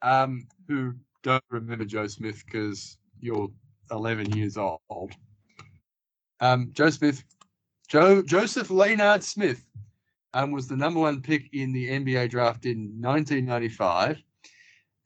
[0.03, 3.49] um, who don't remember Joe Smith because you're
[3.91, 5.13] 11 years old,
[6.41, 7.25] um, Joe Smith,
[7.89, 9.65] Joe Joseph Leonard Smith,
[10.35, 14.23] um, was the number one pick in the NBA draft in 1995,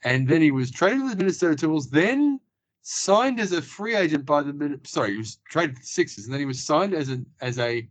[0.05, 2.41] and then he was traded to the Minnesota Timberwolves, then
[2.83, 6.33] signed as a free agent by the sorry, he was traded to the Sixers, and
[6.33, 7.89] then he was signed as a as a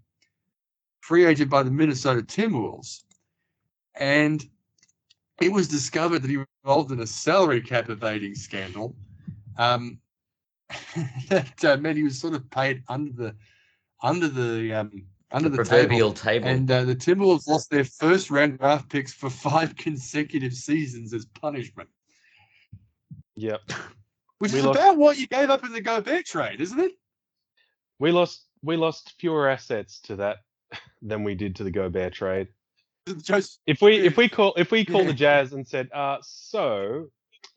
[1.02, 3.04] free agent by the Minnesota Timberwolves
[3.95, 4.47] and
[5.41, 8.95] it was discovered that he was involved in a salary cap evading scandal.
[9.58, 9.99] Um,
[11.30, 13.36] that uh, meant he was sort of paid under the
[14.02, 15.69] under the um, under the, table.
[15.69, 16.47] Proverbial table.
[16.47, 21.26] And uh, the Timberwolves lost their first round draft picks for five consecutive seasons as
[21.26, 21.89] punishment,
[23.36, 23.62] Yep.
[24.39, 26.80] which We is lost- about what you gave up in the go Gobert trade, isn't
[26.80, 26.91] it?
[28.00, 30.38] We lost we lost fewer assets to that
[31.02, 32.48] than we did to the Gobert trade.
[33.22, 35.08] Just If we if we call if we call Yeah.
[35.08, 37.08] the Jazz and said, uh, so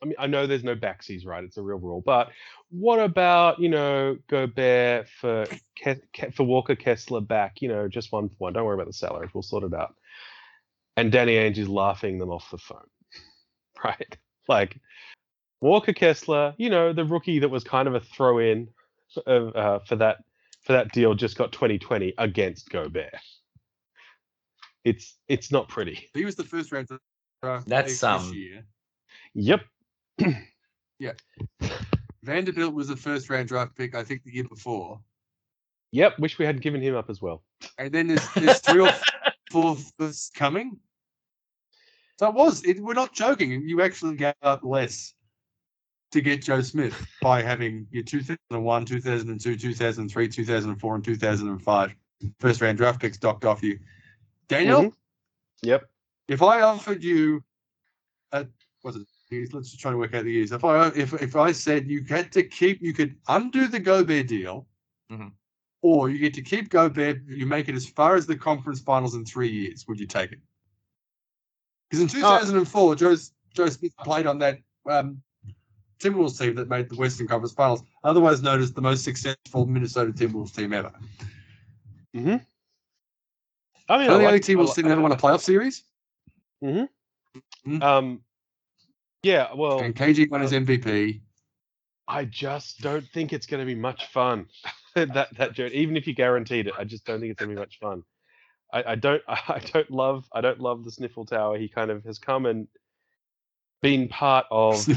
[0.01, 1.43] I mean I know there's no backsies, right?
[1.43, 2.31] It's a real rule, but
[2.69, 5.45] what about you know Gobert for
[5.81, 7.61] Ke- Ke- for Walker Kessler back?
[7.61, 8.53] You know, just one for one.
[8.53, 9.31] Don't worry about the salaries.
[9.33, 9.95] We'll sort it out.
[10.97, 12.87] And Danny Ainge is laughing them off the phone,
[13.83, 14.17] right?
[14.49, 14.79] Like
[15.61, 18.69] Walker Kessler, you know, the rookie that was kind of a throw in
[19.25, 20.17] uh, for that
[20.63, 23.13] for that deal, just got 2020 against Gobert.
[24.83, 26.09] It's it's not pretty.
[26.13, 26.87] he was the first round
[27.41, 28.65] draft That's, pick this um, year.
[29.33, 29.61] Yep.
[30.99, 31.13] Yeah.
[32.23, 34.99] Vanderbilt was the first round draft pick, I think, the year before.
[35.91, 36.17] Yep.
[36.17, 37.43] Wish we hadn't given him up as well.
[37.77, 38.91] And then there's, there's three or
[39.51, 40.79] four firsts coming.
[42.19, 42.63] So it was.
[42.65, 43.61] It, we're not joking.
[43.67, 45.13] You actually gave up less
[46.11, 51.95] to get Joe Smith by having your 2001, 2002, 2003, 2004, and 2005
[52.39, 53.79] first round draft picks docked off you.
[54.47, 54.93] Daniel, Mhm.
[55.63, 55.89] Yep.
[56.27, 57.43] if I offered you
[58.31, 58.47] a
[58.83, 59.07] was it
[59.53, 60.51] let's just try to work out the years.
[60.53, 64.27] If I if if I said you had to keep you could undo the Gobert
[64.27, 64.67] deal,
[65.11, 65.33] Mhm.
[65.81, 69.15] or you get to keep Gobert, you make it as far as the conference finals
[69.15, 70.39] in three years, would you take it?
[71.89, 73.15] Because in 2004, Joe,
[73.53, 75.21] Joe Smith played on that um,
[75.99, 80.11] Timberwolves team that made the Western Conference Finals, otherwise known as the most successful Minnesota
[80.11, 80.91] Timberwolves team ever.
[82.15, 82.27] Mm-hmm.
[82.29, 82.41] I mean,
[83.89, 85.83] Are I the only like- Timberwolves I team that ever won a playoff series?
[86.61, 86.87] li-
[87.65, 87.81] Mhm.
[87.83, 88.21] Um,
[89.23, 89.53] yeah.
[89.53, 91.21] Well, And KG won his MVP.
[92.07, 94.47] I just don't think it's going to be much fun.
[94.95, 97.55] that that journey, even if you guaranteed it, I just don't think it's going to
[97.55, 98.03] be much fun.
[98.73, 101.57] I, I don't I don't love I don't love the Stifle Tower.
[101.57, 102.67] He kind of has come and
[103.81, 104.87] been part of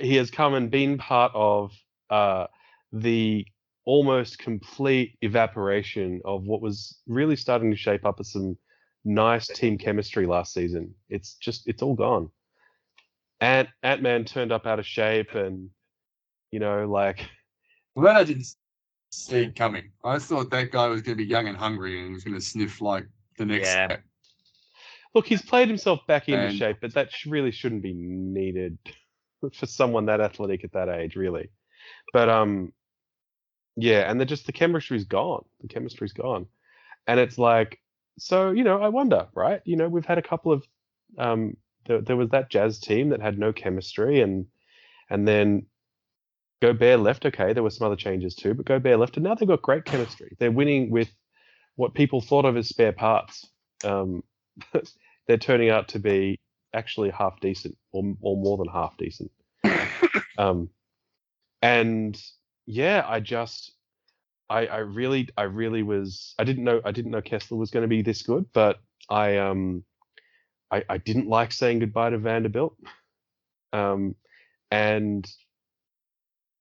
[0.00, 1.72] he has come and been part of
[2.10, 2.46] uh,
[2.92, 3.46] the
[3.84, 8.56] almost complete evaporation of what was really starting to shape up as some
[9.04, 10.92] nice team chemistry last season.
[11.08, 12.30] It's just it's all gone.
[13.40, 15.70] Ant Ant Man turned up out of shape, and
[16.50, 17.28] you know, like
[17.94, 18.46] Well, that I didn't
[19.10, 19.90] see it coming.
[20.04, 22.40] I thought that guy was going to be young and hungry and was going to
[22.40, 23.06] sniff like
[23.38, 23.66] the next.
[23.68, 23.86] Yeah.
[23.88, 24.02] step.
[25.14, 28.78] look, he's played himself back into And- shape, but that sh- really shouldn't be needed
[29.54, 31.50] for someone that athletic at that age, really.
[32.12, 32.72] But um,
[33.76, 35.44] yeah, and they're just the chemistry's gone.
[35.60, 36.46] The chemistry's gone,
[37.06, 37.80] and it's like,
[38.18, 39.60] so you know, I wonder, right?
[39.64, 40.66] You know, we've had a couple of
[41.18, 44.46] um, there, there was that Jazz team that had no chemistry, and
[45.10, 45.66] and then
[46.62, 47.26] Gobert left.
[47.26, 49.84] Okay, there were some other changes too, but Gobert left, and now they've got great
[49.84, 50.36] chemistry.
[50.38, 51.10] They're winning with
[51.76, 53.46] what people thought of as spare parts.
[53.84, 54.22] Um,
[55.26, 56.40] they're turning out to be
[56.76, 59.32] actually half decent, or or more than half decent.
[60.38, 60.70] Um,
[61.62, 62.20] and
[62.66, 63.72] yeah, I just,
[64.50, 67.82] I, I really, I really was, I didn't know, I didn't know Kessler was going
[67.84, 69.84] to be this good, but I, um,
[70.70, 72.76] I, I didn't like saying goodbye to Vanderbilt,
[73.72, 74.14] um,
[74.70, 75.26] and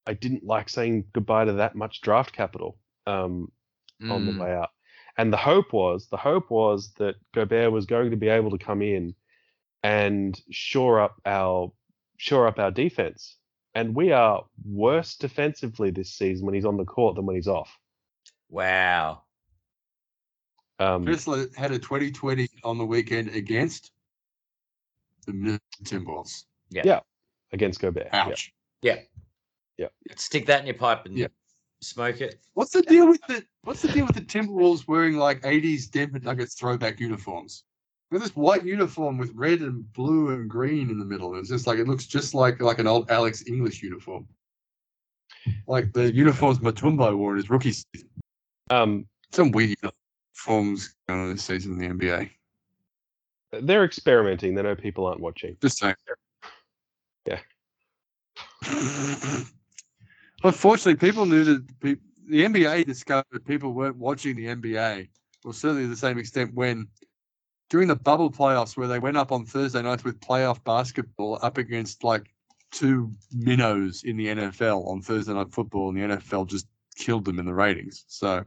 [0.08, 3.52] I didn't like saying goodbye to that much draft capital, um,
[4.10, 4.40] on the Mm.
[4.40, 4.70] way out.
[5.18, 8.66] And the hope was, the hope was that Gobert was going to be able to
[8.66, 9.16] come in
[9.86, 11.72] and shore up our
[12.18, 13.38] shore up our defense.
[13.76, 17.48] And we are worse defensively this season when he's on the court than when he's
[17.48, 17.78] off.
[18.50, 19.22] Wow.
[20.80, 23.92] Um, Kessler had a 2020 on the weekend against
[25.28, 26.46] the Timberwolves.
[26.72, 26.82] Yeah.
[26.86, 27.00] Yeah.
[27.52, 28.10] against Gobert.
[28.12, 28.54] Ouch.
[28.82, 29.02] Yeah.
[29.78, 29.88] Yeah.
[30.16, 31.28] Stick that in your pipe and Yeah.
[31.82, 32.40] smoke it.
[32.54, 36.20] What's the deal with the What's the deal with the Timberwolves wearing like 80s Denver
[36.20, 37.66] Nuggets throwback uniforms?
[38.12, 41.36] With this white uniform with red and blue and green in the middle.
[41.38, 44.28] It's just like it looks just like like an old Alex English uniform.
[45.68, 48.10] Like the uniforms Mutombo wore in his rookie season.
[48.70, 52.30] Um, Some weird uniforms going on this season in the NBA.
[53.62, 54.54] they're experimenting.
[54.56, 55.58] They know people aren't watching.
[55.62, 55.96] Just saying.
[57.26, 57.40] Yeah.
[60.44, 61.98] Unfortunately, people knew that the
[62.44, 65.10] NBA discovered people weren't watching the NBA,
[65.44, 66.88] well, certainly to the same extent when
[67.70, 71.58] during the bubble playoffs, where they went up on Thursday nights with playoff basketball up
[71.58, 72.32] against like
[72.72, 77.40] two minnows in the NFL on Thursday night football, and the NFL just killed them
[77.40, 78.06] in the ratings.
[78.08, 78.44] So,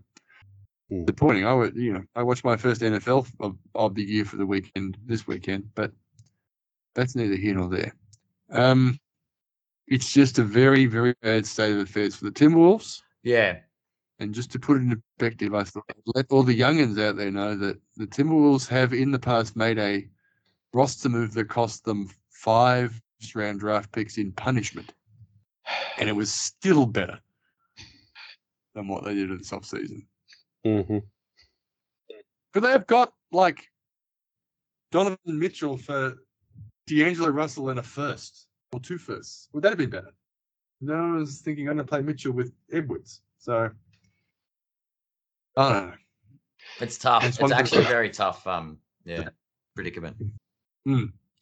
[0.90, 1.04] Hmm.
[1.04, 1.44] disappointing.
[1.44, 4.46] I would, you know, I watched my first NFL of, of the year for the
[4.46, 5.92] weekend this weekend, but
[6.94, 7.94] that's neither here nor there.
[8.50, 8.98] Um,
[9.86, 13.02] it's just a very, very bad state of affairs for the Timberwolves.
[13.22, 13.58] Yeah.
[14.20, 17.16] And just to put it in perspective, I thought I'd let all the youngins out
[17.16, 20.08] there know that the Timberwolves have in the past made a
[20.72, 23.00] roster move that cost them five
[23.34, 24.92] round draft picks in punishment.
[25.98, 27.20] And it was still better
[28.74, 30.06] than what they did in this offseason.
[30.64, 30.98] hmm
[32.52, 33.68] But they've got like
[34.90, 36.14] Donovan Mitchell for
[36.86, 39.48] D'Angelo Russell and a first or two firsts.
[39.52, 40.12] Would that have been better?
[40.80, 43.22] No, I was thinking I'm going to play Mitchell with Edwards.
[43.38, 43.70] So
[45.58, 45.94] I don't know.
[46.80, 47.24] It's tough.
[47.24, 48.46] It's It's, actually very tough.
[48.46, 49.28] Um, yeah,
[49.74, 50.16] predicament.
[50.86, 50.90] I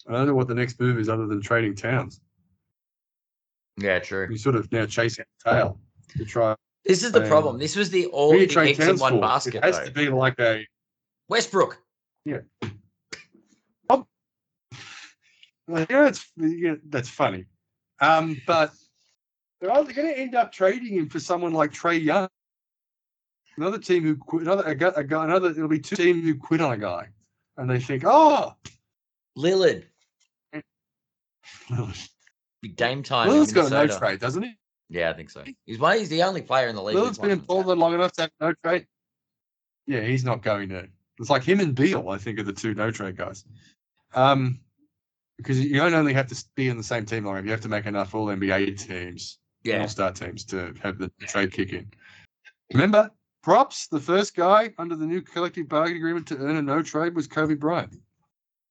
[0.09, 2.21] don't know what the next move is other than trading Towns.
[3.77, 4.27] Yeah, true.
[4.31, 5.81] You sort of now chasing the tail
[6.17, 6.57] to try.
[6.85, 7.59] This is the Um, problem.
[7.59, 9.21] This was the all Who do you the trade eggs in one for?
[9.21, 9.57] basket.
[9.57, 9.85] It has though.
[9.87, 10.67] to be like a.
[11.29, 11.79] Westbrook.
[12.25, 12.39] Yeah.
[15.69, 17.47] Well, yeah, it's yeah, that's funny.
[18.01, 18.73] Um, but
[19.61, 22.29] they're either going to end up trading him for someone like Trae Young,
[23.57, 25.51] another team who quit, another a guy, a guy, another.
[25.51, 27.09] It'll be two teams who quit on a guy,
[27.57, 28.55] and they think, oh,
[29.37, 29.85] Lillard.
[32.62, 33.29] Big game time.
[33.29, 34.53] Lillard's got a no trade, doesn't he?
[34.88, 35.45] Yeah, I think so.
[35.64, 35.99] He's one.
[35.99, 36.97] He's the only player in the league.
[36.97, 38.87] Lillard's been in Portland long enough to have no trade.
[39.87, 40.88] Yeah, he's not going to.
[41.19, 43.45] It's like him and Beal, I think, are the two no trade guys.
[44.14, 44.61] Um,
[45.37, 47.61] because you don't only have to be in the same team long enough, you have
[47.62, 49.83] to make enough All NBA teams, Yeah.
[49.83, 51.90] All Star teams to have the trade kick in.
[52.73, 53.11] Remember,
[53.47, 53.87] props.
[53.87, 57.29] The first guy under the new collective bargaining agreement to earn a no trade was
[57.29, 57.95] Kobe Bryant.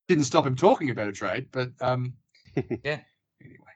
[0.09, 2.13] Didn't stop him talking about a trade, but um,
[2.83, 2.99] Yeah.
[3.41, 3.73] Anyway,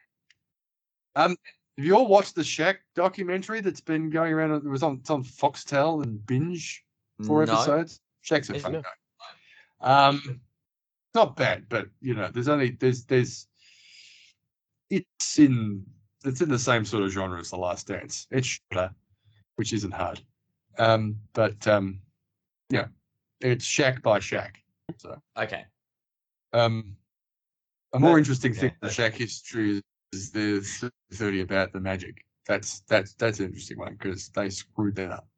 [1.16, 1.36] um,
[1.78, 4.52] have you all watched the Shaq documentary that's been going around?
[4.52, 6.84] It was on it's on Foxtel and Binge
[7.22, 7.54] four No.
[7.54, 8.00] episodes.
[8.22, 8.88] Shaq's a fun guy.
[9.80, 10.42] Um,
[11.14, 13.46] not bad, but you know, there's only there's there's
[14.90, 15.86] it's in
[16.26, 18.26] it's in the same sort of genre as The Last Dance.
[18.30, 18.94] It's shorter,
[19.56, 20.20] which isn't hard.
[20.80, 22.00] Um, but um,
[22.70, 22.86] yeah,
[23.40, 24.52] it's Shaq by Shaq.
[24.96, 25.64] So Okay.
[26.54, 26.96] um,
[27.92, 28.88] a more interesting thing yeah.
[28.88, 32.24] in Shaq history is, the thirty about the Magic.
[32.46, 35.28] That's that's that's an interesting one because they screwed that up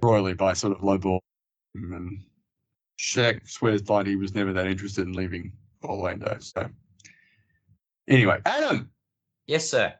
[0.00, 1.18] royally by sort of lowball
[1.74, 2.22] and
[3.00, 6.36] Shaq swears blind he was never that interested in leaving Orlando.
[6.38, 6.68] So
[8.08, 8.90] anyway, Adam,
[9.46, 9.92] Yes, sir.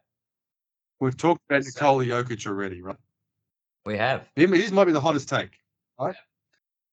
[1.01, 2.97] we've talked about Nikola Jokic already, right?
[3.91, 4.25] We have.
[4.37, 5.51] This might be the hottest take,
[5.99, 6.15] right?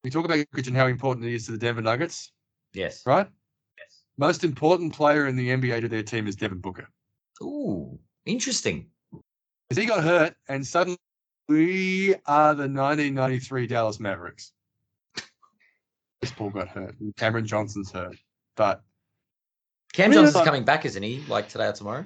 [0.03, 2.31] We talk about Jokic and how important he is to the Denver Nuggets,
[2.73, 3.03] Yes.
[3.05, 3.27] right?
[3.77, 4.01] Yes.
[4.17, 6.89] Most important player in the NBA to their team is Devin Booker.
[7.43, 8.88] Ooh, interesting.
[9.69, 10.97] Because he got hurt, and suddenly
[11.47, 14.53] we are the 1993 Dallas Mavericks.
[16.19, 18.17] Chris Paul got hurt, and Cameron Johnson's hurt,
[18.55, 18.81] but
[19.93, 20.23] Cam Really?
[20.23, 21.23] Johnson's coming back, isn't he?
[21.27, 22.05] Like today or tomorrow?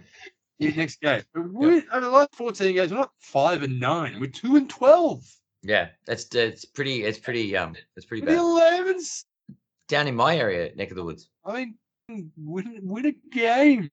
[0.59, 1.21] Yeah, next game.
[1.35, 4.19] We, over the last 14 games, we're not five and nine.
[4.19, 5.23] We're two and 12.
[5.63, 7.03] Yeah, that's it's pretty.
[7.03, 7.55] It's pretty.
[7.55, 8.37] Um, it's pretty bad.
[8.37, 8.99] 11.
[9.87, 11.29] Down in my area, neck of the woods.
[11.45, 11.65] I
[12.09, 13.89] mean, win, win a game.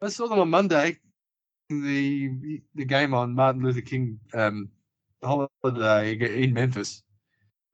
[0.00, 0.98] I saw them on Monday.
[1.68, 4.68] The the game on Martin Luther King um,
[5.22, 6.12] holiday
[6.44, 7.02] in Memphis,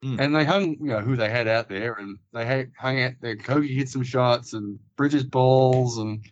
[0.03, 0.17] Mm.
[0.17, 3.15] and they hung you know who they had out there, and they had, hung out
[3.19, 3.35] there.
[3.35, 6.23] Kobe hit some shots, and Bridges balls, and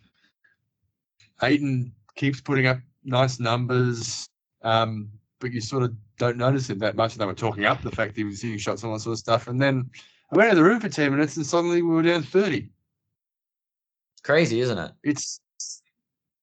[1.42, 4.28] Ayton keeps putting up nice numbers.
[4.62, 7.12] Um, but you sort of don't notice him that much.
[7.12, 9.02] And they were talking up the fact that he was hitting shots and all that
[9.02, 9.48] sort of stuff.
[9.48, 9.88] And then
[10.32, 12.56] I went out of the room for 10 minutes and suddenly we were down 30.
[12.58, 14.92] It's crazy, isn't it?
[15.02, 15.40] It's,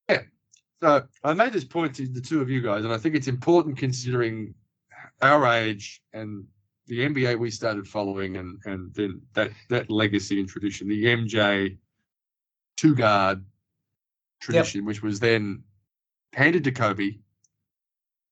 [0.09, 0.21] yeah.
[0.81, 3.27] So I made this point to the two of you guys, and I think it's
[3.27, 4.53] important considering
[5.21, 6.45] our age and
[6.87, 11.77] the NBA we started following and, and then that, that legacy and tradition, the MJ
[12.77, 13.43] two guard
[14.39, 15.63] tradition, which was then
[16.33, 17.17] handed to Kobe.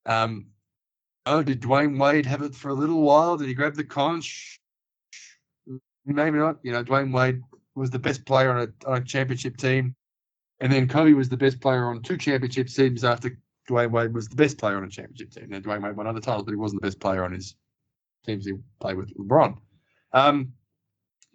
[0.05, 0.47] Um,
[1.25, 3.37] oh, did Dwyane Wade have it for a little while?
[3.37, 4.59] Did he grab the conch?
[6.05, 6.57] Maybe not.
[6.63, 7.41] You know, Dwyane Wade
[7.75, 9.95] was the best player on a, on a championship team.
[10.59, 13.37] And then Kobe was the best player on two championship teams after
[13.69, 15.49] Dwyane Wade was the best player on a championship team.
[15.49, 17.55] Then Dwyane Wade won other titles, but he wasn't the best player on his
[18.25, 19.57] teams he played with LeBron.
[20.11, 20.53] Um,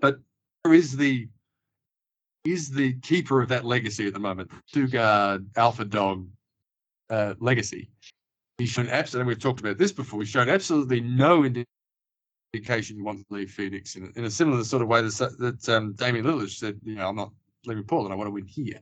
[0.01, 0.19] but
[0.63, 1.29] there is the
[2.53, 6.27] is the keeper of that legacy at the moment, two guard alpha dog
[7.11, 7.91] uh, legacy.
[8.59, 9.21] He's shown absolutely.
[9.23, 10.21] and We've talked about this before.
[10.21, 14.65] He's shown absolutely no indication he wants to leave Phoenix in, a- in a similar
[14.65, 17.31] sort of way that, that um, Damian Lillard said, you know, I'm not
[17.67, 18.13] leaving Portland.
[18.13, 18.81] I want to win here,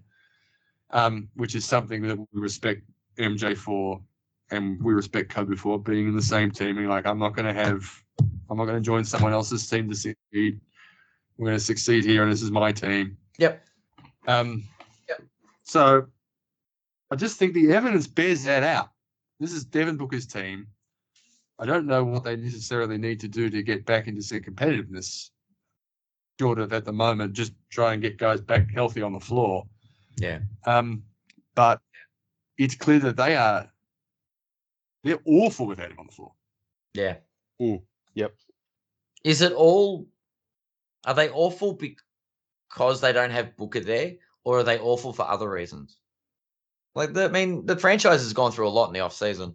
[0.90, 2.83] um, which is something that we respect
[3.18, 4.00] MJ for,
[4.50, 6.79] and we respect Kobe for being in the same team.
[6.79, 7.85] And like, I'm not going to have,
[8.48, 10.61] I'm not going to join someone else's team to succeed.
[11.37, 13.16] We're going to succeed here, and this is my team.
[13.38, 13.64] Yep.
[14.27, 14.64] Um,
[15.09, 15.22] Yep.
[15.62, 16.07] So
[17.11, 18.90] I just think the evidence bears that out.
[19.38, 20.66] This is Devin Booker's team.
[21.59, 25.31] I don't know what they necessarily need to do to get back into their competitiveness.
[26.38, 29.64] Short of at the moment, just try and get guys back healthy on the floor.
[30.18, 30.40] Yeah.
[30.66, 31.03] Um,
[31.55, 31.81] but
[32.59, 33.70] it's clear that they are
[35.03, 36.33] they're awful without him on the floor.
[36.92, 37.16] Yeah.
[37.61, 37.83] Mm,
[38.14, 38.35] yep.
[39.25, 40.09] Is it all?
[41.07, 41.75] Are they awful
[42.76, 45.96] because they don't have Booker there, or are they awful for other reasons?
[46.94, 49.54] Like, the, I mean, the franchise has gone through a lot in the off season.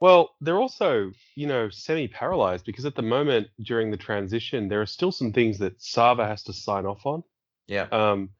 [0.00, 4.86] Well, they're also, you know, semi-paralyzed because at the moment during the transition, there are
[4.86, 7.22] still some things that Sarver has to sign off on.
[7.66, 7.86] Yeah.
[7.92, 8.30] Um,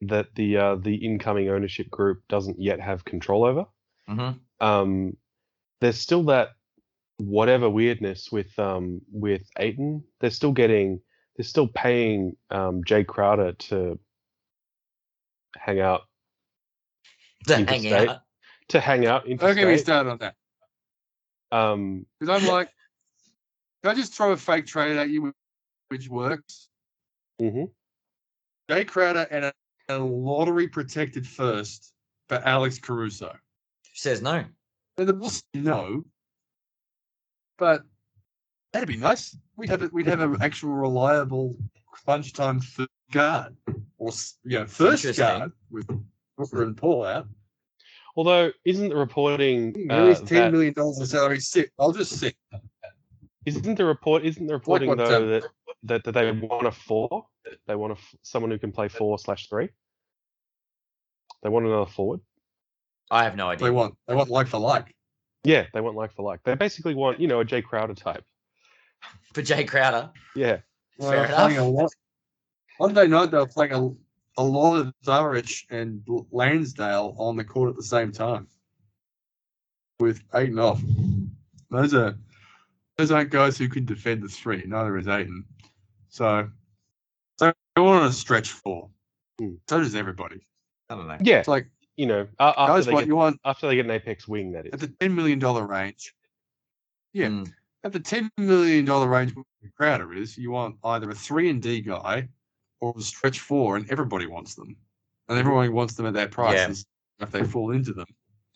[0.00, 3.66] that the uh, the incoming ownership group doesn't yet have control over.
[4.08, 4.66] Mm-hmm.
[4.66, 5.16] Um,
[5.80, 6.50] there's still that
[7.18, 10.02] whatever weirdness with um with Ayton.
[10.20, 11.00] They're still getting,
[11.36, 13.98] they're still paying um Jae Crowder to
[15.56, 16.02] hang out
[17.46, 18.20] To hang out.
[18.68, 20.34] to hang out Don't get me started on that.
[21.50, 22.68] Um, Because I'm like,
[23.82, 25.32] can I just throw a fake trade at you
[25.88, 26.68] which works?
[27.38, 27.64] hmm
[28.70, 29.52] Jae Crowder and a,
[29.88, 31.94] a lottery protected first
[32.28, 33.34] for Alex Caruso.
[33.94, 34.44] Says no.
[34.98, 36.04] And the Bulls no,
[37.58, 37.82] but
[38.72, 39.36] that'd be nice.
[39.56, 41.56] We'd have a, we'd have an actual reliable
[41.92, 43.56] crunch time third guard
[43.98, 44.12] or
[44.44, 45.86] you know first guard with
[46.36, 47.26] Booker and Paul out.
[48.16, 51.40] Although, isn't the reporting There uh, is ten that, million dollars in salary.
[51.40, 51.70] Sit.
[51.78, 52.34] I'll just sit.
[53.46, 55.44] isn't the report isn't the reporting what, though um, that,
[55.84, 57.26] that that they want a four?
[57.66, 59.68] They want a f- someone who can play four slash three.
[61.42, 62.20] They want another forward.
[63.10, 63.66] I have no idea.
[63.66, 64.94] They want they want like for like.
[65.48, 66.42] Yeah, they want like for like.
[66.44, 68.22] They basically want you know a Jae Crowder type.
[69.32, 70.10] For Jae Crowder.
[70.36, 70.58] Yeah,
[70.98, 71.58] Well, Fair they're enough.
[71.58, 71.90] a lot.
[72.78, 77.70] Monday night they were playing a, a lot of Saric and Landale on the court
[77.70, 78.46] at the same time.
[80.00, 80.82] With Ayton off.
[81.70, 82.16] Those are
[82.98, 85.44] those aren't guys who can defend the three, neither is Ayton.
[86.10, 86.48] So
[87.36, 88.90] so they want to stretch four.
[89.40, 89.54] Hmm.
[89.68, 90.46] So does everybody.
[90.90, 91.16] I don't know.
[91.20, 91.38] yeah.
[91.38, 91.68] It's like
[91.98, 94.26] You know, a- after guys they what get you want after they get an apex
[94.28, 94.80] wing, that at is.
[94.80, 96.14] the ten million dollar range.
[97.12, 97.26] Yeah.
[97.26, 97.52] Mm.
[97.84, 99.44] At the ten million dollar range where
[99.76, 102.28] Crowder is, you want either a three and D guy
[102.80, 104.76] or a stretch four, and everybody wants them.
[105.28, 106.70] And everyone wants them at that price Yeah.
[106.70, 106.86] is-
[107.20, 108.06] if they fall into them.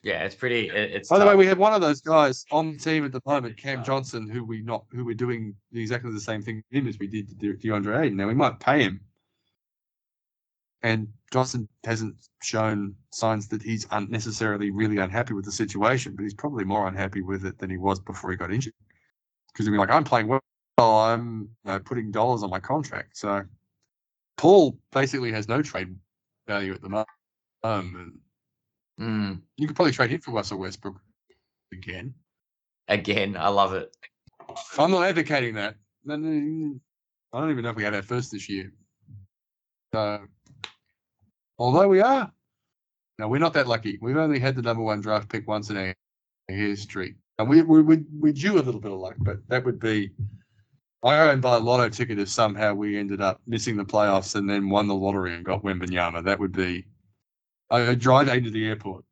[0.05, 0.69] Yeah, it's pretty.
[0.69, 1.09] It, it's.
[1.09, 1.39] By the way, tough.
[1.39, 4.45] we have one of those guys on the team at the moment, Cam Johnson, who
[4.45, 7.35] we not who we're doing exactly the same thing with him as we did to
[7.35, 8.17] De- DeAndre Ayton.
[8.17, 9.01] Now we might pay him,
[10.83, 16.35] and Johnson hasn't shown signs that he's unnecessarily really unhappy with the situation, but he's
[16.35, 18.75] probably more unhappy with it than he was before he got injured.
[19.53, 20.41] Because he'd be like, "I'm playing well,
[20.79, 23.45] I'm uh, putting dollars on my contract." So
[24.37, 25.95] Paul basically has no trade
[26.47, 27.05] value at the mo-
[27.63, 28.15] moment.
[29.01, 29.43] Mm.
[29.57, 31.01] You could probably trade him for Russell Westbrook
[31.73, 32.15] again.
[32.89, 33.95] Again, I love it.
[34.79, 35.77] I'm not advocating that.
[36.09, 38.73] I don't even know if we had our first this year.
[39.95, 40.21] So,
[41.63, 42.31] although we are,
[43.19, 43.99] no, we're not that lucky.
[44.03, 45.95] We've only had the number one draft pick once in our
[46.49, 49.79] history, and we we we we due a little bit of luck, but that would
[49.79, 50.11] be.
[51.05, 54.49] I own by a lotto ticket if somehow we ended up missing the playoffs and
[54.49, 56.23] then won the lottery and got Wembanyama.
[56.25, 56.87] That would be.
[57.71, 59.05] a drive into the airport.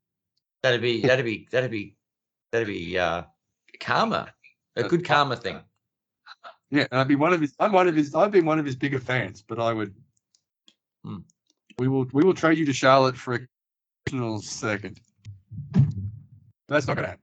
[0.63, 1.01] That'd be.
[1.09, 1.49] That'd be.
[1.51, 1.97] That'd be.
[2.53, 2.97] That'd be.
[2.99, 3.23] Uh,
[3.81, 4.33] karma.
[4.77, 5.59] A Uh, good karma thing.
[6.71, 7.55] Yeah, and I'd be one of his.
[7.59, 8.15] I'm one of his.
[8.15, 9.93] I've been one of his bigger fans, but I would.
[11.05, 11.19] Hmm.
[11.79, 12.07] We will.
[12.13, 13.41] We will trade you to Charlotte for a
[14.07, 15.01] additional second.
[16.69, 17.23] That's not going to happen.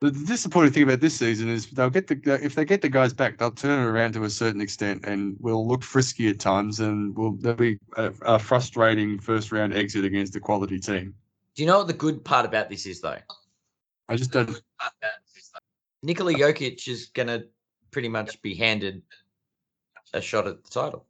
[0.00, 2.88] The, the disappointing thing about this season is they'll get the if they get the
[2.88, 6.38] guys back, they'll turn it around to a certain extent, and we'll look frisky at
[6.38, 11.14] times, and we'll there'll be a, a frustrating first round exit against a quality team.
[11.56, 13.18] Do you know what the good part about this is, though?
[14.08, 14.60] I just don't.
[16.04, 17.46] Nikola Jokic is going to
[17.90, 19.02] pretty much be handed
[20.14, 21.07] a shot at the title.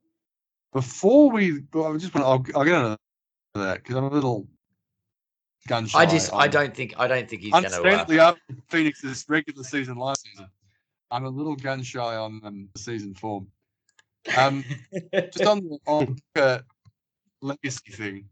[0.73, 2.27] Before we, well, I just want.
[2.27, 2.99] I'll, I'll get into
[3.55, 4.47] that because I'm a little
[5.67, 6.01] gun shy.
[6.01, 6.33] I just.
[6.33, 6.95] I on- don't think.
[6.99, 7.71] I don't think he's going to.
[7.71, 10.49] Uh, Understandably, after Phoenix's regular season last season,
[11.11, 13.49] I'm a little gun shy on um, the season form.
[14.37, 14.65] Um,
[15.15, 16.65] just on the on the
[17.41, 18.29] legacy thing.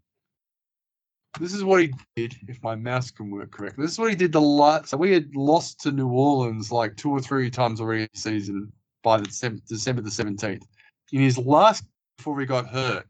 [1.39, 3.84] This is what he did, if my mouse can work correctly.
[3.84, 4.89] This is what he did the last.
[4.89, 8.72] So we had lost to New Orleans like two or three times already this season
[9.03, 10.64] by the December, December the 17th.
[11.12, 11.84] In his last,
[12.17, 13.07] before he got hurt,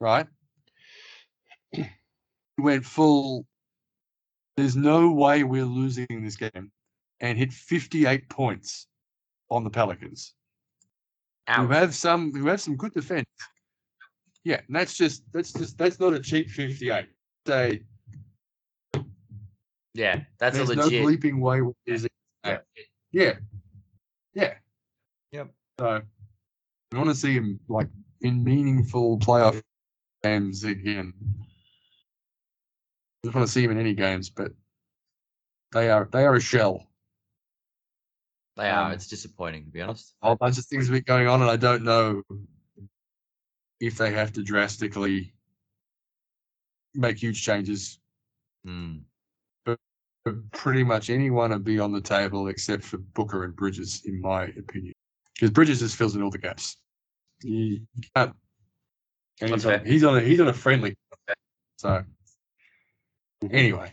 [0.00, 0.26] right?
[2.56, 3.46] He went full.
[4.56, 6.70] There's no way we're losing this game,
[7.20, 8.86] and hit 58 points
[9.50, 10.34] on the Pelicans
[11.48, 11.72] who Ouch.
[11.72, 13.24] have some who have some good defense.
[14.44, 17.06] Yeah, and that's just that's just that's not a cheap 58.
[17.46, 17.80] Say
[19.94, 21.06] Yeah, that's a there's no legit.
[21.06, 22.10] bleeping way we're losing
[22.44, 22.64] that.
[23.12, 23.34] Yeah.
[24.34, 24.54] Yeah.
[25.32, 25.50] Yep.
[25.78, 26.02] So
[26.92, 27.88] I want to see him like
[28.20, 29.62] in meaningful playoff
[30.22, 31.12] games again.
[33.22, 34.52] I just want to see him in any games, but
[35.72, 36.86] they are they are a shell.
[38.56, 38.86] They are.
[38.86, 40.14] um, It's disappointing, to be honest.
[40.22, 42.22] a whole bunch of things have been going on, and I don't know
[43.80, 45.32] if they have to drastically
[46.94, 47.98] make huge changes.
[48.66, 49.02] Mm.
[49.64, 49.78] But
[50.52, 54.44] pretty much anyone would be on the table except for Booker and Bridges, in my
[54.44, 54.92] opinion,
[55.34, 56.76] because Bridges just fills in all the gaps.
[57.42, 58.34] Can't.
[59.40, 60.96] And he's on, he's on a he's on a friendly.
[61.76, 62.04] So
[63.50, 63.92] anyway,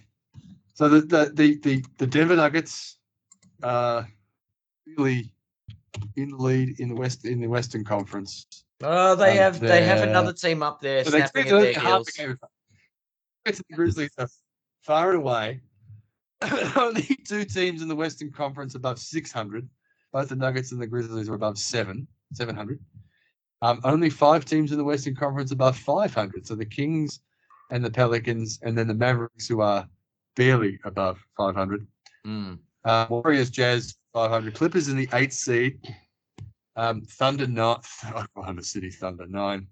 [0.74, 2.98] so the the the the, the Denver Nuggets,
[3.64, 4.04] uh,
[4.98, 5.32] really
[6.16, 8.46] in the lead in the west in the Western Conference.
[8.82, 9.60] Oh, they have.
[9.60, 12.10] They have another team up there So snapping at their heels.
[12.10, 12.38] a game.
[13.46, 14.28] Get to the Grizzlies are
[14.82, 15.62] far and away.
[16.76, 19.68] Only two teams in the Western Conference above 600.
[20.12, 22.80] Both the Nuggets and the Grizzlies are above seven, 700.
[23.62, 26.46] Um, only five teams in the Western Conference above 500.
[26.46, 27.22] So the Kings
[27.72, 29.88] and the Pelicans, and then the Mavericks, who are
[30.36, 31.86] barely above 500.
[32.26, 32.60] Mm.
[32.86, 34.54] Uh, Warriors, Jazz, 500.
[34.54, 35.80] Clippers in the eighth seed.
[36.76, 39.68] Um, Thunder, not Oklahoma City Thunder, nine.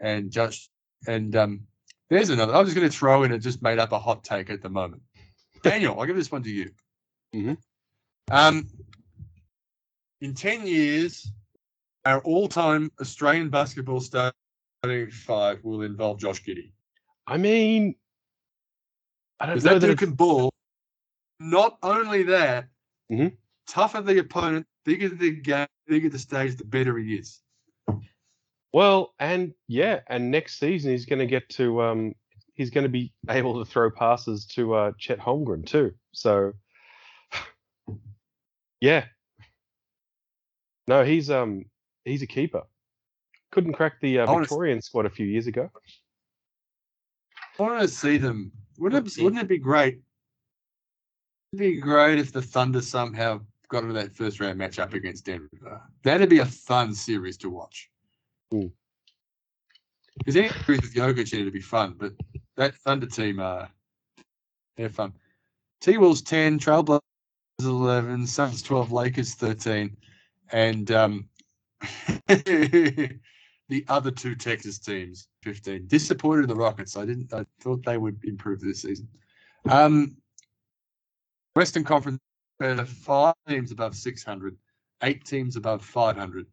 [0.00, 0.70] And just
[1.06, 1.60] and um,
[2.08, 2.54] there's another.
[2.54, 4.68] I was going to throw in and just made up a hot take at the
[4.68, 5.02] moment.
[5.62, 6.70] Daniel, I'll give this one to you.
[7.34, 7.58] Mhm.
[8.30, 8.68] Um,
[10.20, 11.30] in 10 years,
[12.06, 14.32] our all time Australian basketball starting
[15.10, 16.72] five will involve Josh Giddey.
[17.26, 17.96] I mean,
[19.40, 20.52] I don't know that that dude can ball.
[21.40, 22.68] Not only that,
[23.10, 23.36] Mhm.
[23.66, 27.42] tougher the opponent, bigger the game, bigger the stage, the better he is.
[28.72, 32.14] Well, and yeah, and next season he's going to get to um
[32.54, 35.94] he's going to be able to throw passes to uh Chet Holmgren too.
[36.12, 36.52] So
[38.80, 39.06] yeah.
[40.86, 41.64] No, he's um
[42.06, 42.62] he's a keeper.
[43.52, 45.70] Couldn't crack the uh, I wanna Victorian squad a few years ago.
[47.58, 48.52] I want to see them.
[48.78, 50.00] Wouldn't it, wouldn't it be great?
[51.52, 55.80] It'd be great if the Thunder somehow got into that first round matchup against Denver.
[56.02, 57.90] That'd be a fun series to watch.
[58.52, 58.70] Mm.
[60.18, 62.12] Because any series with Jokic in it would be fun, but
[62.56, 63.66] that Thunder team, uh,
[64.76, 65.12] they're fun.
[65.80, 67.00] T Wolves 10, Trailblazers
[67.60, 69.96] 11, Suns 12, Lakers 13,
[70.52, 71.28] and um,
[72.28, 75.86] the other two Texas teams 15.
[75.86, 76.96] Disappointed in the Rockets.
[76.96, 77.32] I didn't.
[77.32, 79.08] I thought they would improve this season.
[79.68, 80.16] Um,
[81.54, 82.20] Western Conference,
[82.62, 84.56] uh, five teams above 600,
[85.02, 86.46] eight teams above 500.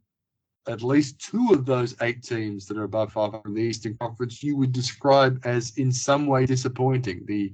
[0.67, 4.41] At least two of those eight teams that are above 500 in the Eastern Conference,
[4.41, 7.25] you would describe as in some way disappointing.
[7.25, 7.53] The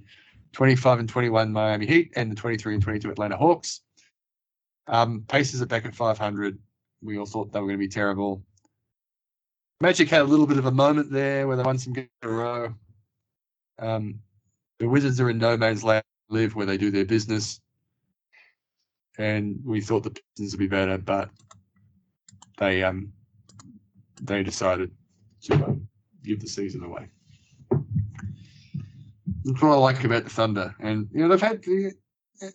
[0.53, 3.81] 25 and 21 Miami Heat and the 23 and 22 Atlanta Hawks.
[4.87, 6.57] Um, Pacers are back at 500.
[7.01, 8.43] We all thought they were going to be terrible.
[9.81, 12.29] Magic had a little bit of a moment there where they won some games in
[12.29, 12.73] a row.
[13.79, 14.19] Um,
[14.79, 17.61] the Wizards are in no man's land, live where they do their business.
[19.17, 21.29] And we thought the Pistons would be better, but
[22.57, 23.11] they um
[24.21, 24.91] they decided
[25.43, 25.87] to um,
[26.23, 27.07] give the season away.
[29.45, 31.63] That's what I like about the Thunder, and you know they've had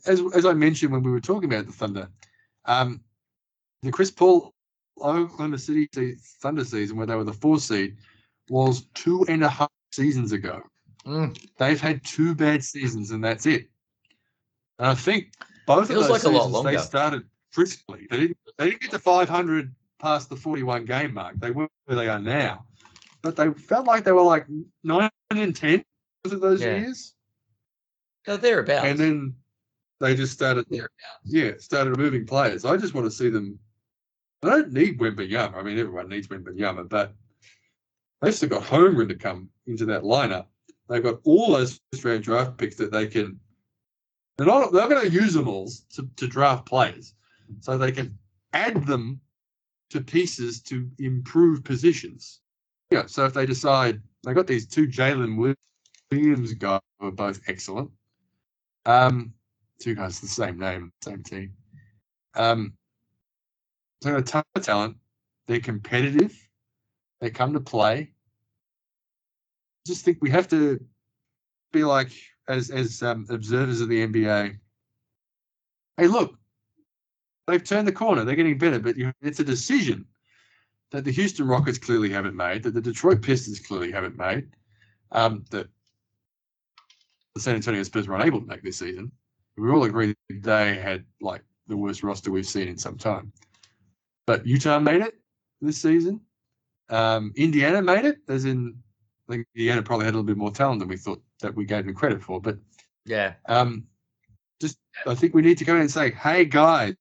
[0.06, 2.08] as as I mentioned when we were talking about the Thunder,
[2.66, 3.00] um,
[3.84, 4.52] the Chris Paul
[5.00, 5.88] Oklahoma City
[6.40, 7.96] Thunder season where they were the four seed
[8.48, 10.62] was two and a half seasons ago.
[11.06, 11.38] Mm.
[11.58, 13.68] They've had two bad seasons and that's it.
[14.78, 15.32] And I think
[15.66, 17.24] both Feels of those like seasons they started
[17.54, 18.06] briskly.
[18.10, 21.36] They didn't they didn't get to 500 past the 41 game mark.
[21.38, 22.64] They weren't where they are now,
[23.22, 24.46] but they felt like they were like
[24.82, 25.82] nine and 10
[26.24, 26.78] of those Yeah.
[26.78, 27.14] years,
[28.26, 28.86] No, thereabouts.
[28.86, 29.34] and then
[30.00, 30.66] they just started
[31.24, 32.64] yeah, started moving players.
[32.64, 33.58] I just want to see them.
[34.46, 35.56] I don't need Wembanyama.
[35.56, 37.14] I mean, everyone needs Wembanyama, but
[38.20, 40.46] they've still got Holmgren to come into that lineup.
[40.88, 43.38] They've got all those round draft picks that they can.
[44.36, 44.72] They're not.
[44.72, 47.14] They're going to use them all to, to draft players,
[47.60, 48.18] so they can
[48.52, 49.20] add them
[49.90, 52.40] to pieces to improve positions.
[52.90, 53.06] Yeah.
[53.06, 55.54] So if they decide they got these two Jalen
[56.10, 57.90] Williams guys who are both excellent.
[58.86, 59.32] Um,
[59.80, 61.54] two guys the same name, same team.
[62.34, 62.74] Um,
[64.12, 64.96] got a ton of talent.
[65.46, 66.36] They're competitive.
[67.20, 68.12] They come to play.
[69.86, 70.80] Just think we have to
[71.72, 72.10] be like
[72.48, 74.58] as as um, observers of the NBA.
[75.96, 76.36] Hey, look,
[77.46, 78.24] they've turned the corner.
[78.24, 80.06] They're getting better, but you, it's a decision
[80.90, 84.48] that the Houston Rockets clearly haven't made, that the Detroit Pistons clearly haven't made,
[85.12, 85.68] um, that
[87.34, 89.10] the San Antonio Spurs were unable to make this season.
[89.56, 93.32] We all agree they had like the worst roster we've seen in some time.
[94.26, 95.14] But Utah made it
[95.60, 96.20] this season.
[96.88, 98.74] Um, Indiana made it, as in,
[99.28, 101.64] I think Indiana probably had a little bit more talent than we thought that we
[101.64, 102.40] gave them credit for.
[102.40, 102.58] But
[103.06, 103.34] Yeah.
[103.46, 103.86] um,
[104.60, 106.94] just I think we need to go in and say, hey guys,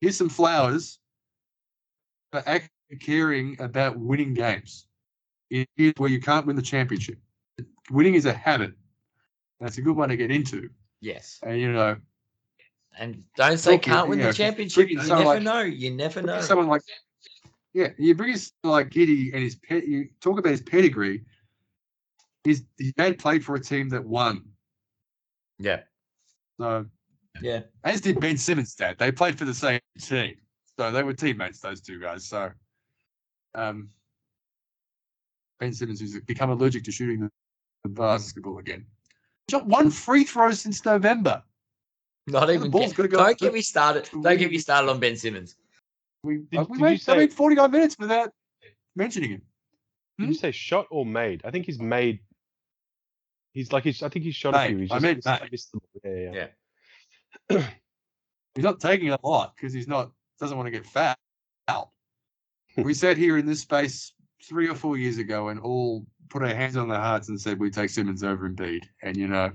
[0.00, 0.98] here's some flowers
[2.30, 2.70] for actually
[3.00, 4.86] caring about winning games.
[5.50, 7.18] It is where you can't win the championship.
[7.90, 8.72] Winning is a habit.
[9.60, 10.70] That's a good one to get into.
[11.00, 11.38] Yes.
[11.42, 11.96] And you know,
[12.98, 14.86] And don't say can't win you the know, championship.
[14.88, 15.60] freaking You never like- know.
[15.60, 16.40] You never know.
[16.40, 16.82] someone like
[17.72, 19.86] yeah, you bring someone like Giddey and his pet.
[19.86, 21.24] You talk about his pedigree.
[22.44, 24.44] His his dad played for a team that won.
[25.58, 25.80] Yeah.
[26.60, 26.86] So
[27.42, 27.62] Yeah.
[27.82, 28.96] as did Ben Simmons' dad.
[28.98, 30.36] They played for the same team,
[30.78, 31.58] so they were teammates.
[31.58, 32.28] Those two guys.
[32.28, 32.52] So,
[33.56, 33.88] um,
[35.58, 37.30] Ben Simmons has become allergic to shooting the,
[37.82, 38.86] the basketball again.
[39.50, 41.42] Shot one free throw since November.
[42.26, 42.70] Not even.
[42.70, 44.08] ball's get- gotta go don't get me started.
[44.12, 45.56] Don't get me started on Ben Simmons.
[46.22, 48.32] We, Did- uh, we did you went, say- I mean, 49 minutes without
[48.96, 49.42] mentioning him.
[50.18, 50.28] Did Hmm?
[50.30, 51.42] you say shot or made?
[51.44, 52.20] I think he's made.
[53.52, 54.02] He's like he's.
[54.02, 54.78] I think he's shot a few.
[54.78, 55.52] He's I just meant missed- made.
[55.52, 55.90] missed the ball.
[56.04, 56.46] Yeah, yeah.
[57.50, 57.68] Yeah.
[58.54, 61.18] He's not taking a lot because he's not doesn't want to get fat
[61.66, 61.90] out.
[62.76, 64.12] we sat here in this space
[64.44, 67.58] three or four years ago and all put our hands on their hearts and said
[67.58, 68.84] we take Simmons over Embiid.
[69.02, 69.50] And you know,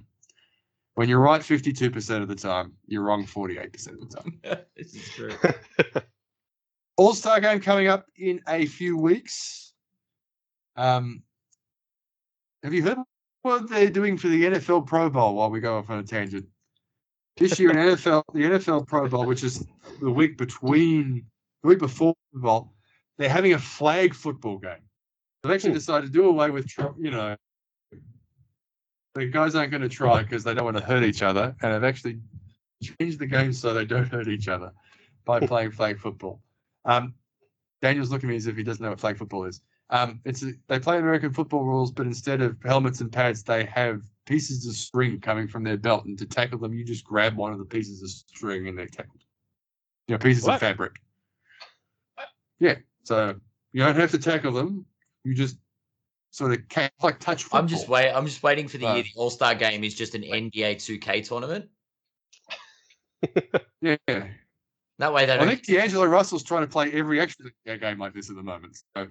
[1.00, 4.42] when you're right 52% of the time, you're wrong 48% of the time.
[4.76, 5.32] this is true.
[6.98, 9.72] All Star game coming up in a few weeks.
[10.76, 11.24] Um,
[12.64, 12.98] have you heard
[13.44, 15.36] what they're doing for the NFL Pro Bowl?
[15.36, 16.46] While we go off on a tangent,
[17.38, 19.66] this year in NFL, the NFL Pro Bowl, which is
[20.02, 21.26] the week between
[21.64, 22.74] the week before the bowl,
[23.18, 24.84] they're having a flag football game.
[25.44, 27.38] They've actually decided to do away with, you know,
[29.20, 31.74] the guys aren't going to try because they don't want to hurt each other, and
[31.74, 32.20] have actually
[32.82, 34.72] changed the game so they don't hurt each other
[35.26, 36.42] by playing flag football.
[36.86, 37.14] Um,
[37.82, 39.62] Daniel's looking at me as if he doesn't know what flag football is.
[39.90, 43.66] Um, it's a, they play American football rules, but instead of helmets and pads, they
[43.66, 47.36] have pieces of string coming from their belt, and to tackle them, you just grab
[47.36, 49.24] one of the pieces of string and they're tackled.
[50.08, 50.56] You know, pieces What?
[50.56, 51.02] of fabric.
[52.60, 53.36] Yeah, so
[53.72, 54.86] you don't have to tackle them.
[55.24, 55.58] You just
[56.32, 57.62] sort of ca- like touch football.
[57.62, 58.12] I'm just wait.
[58.12, 59.02] I'm just waiting for the year uh.
[59.02, 61.70] the All Star game is just an NBA 2K tournament.
[63.82, 63.98] Yeah,
[65.00, 65.48] That way they I don't.
[65.48, 68.78] think D'Angelo Russell's trying to play every extra game like this at the moment.
[68.96, 69.08] So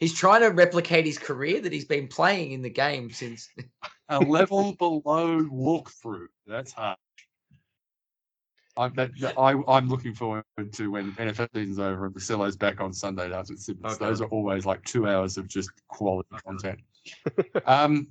[0.00, 3.48] He's trying to replicate his career that he's been playing in the game since.
[4.08, 6.26] a level below walkthrough.
[6.46, 6.96] That's hard.
[8.76, 12.80] I'm, that, that- I, I'm looking forward to when NFL season's over and Basilo's back
[12.80, 13.94] on Sunday nights at Simmons.
[13.94, 14.04] Okay.
[14.04, 16.80] Those are always like two hours of just quality content.
[17.66, 18.08] um,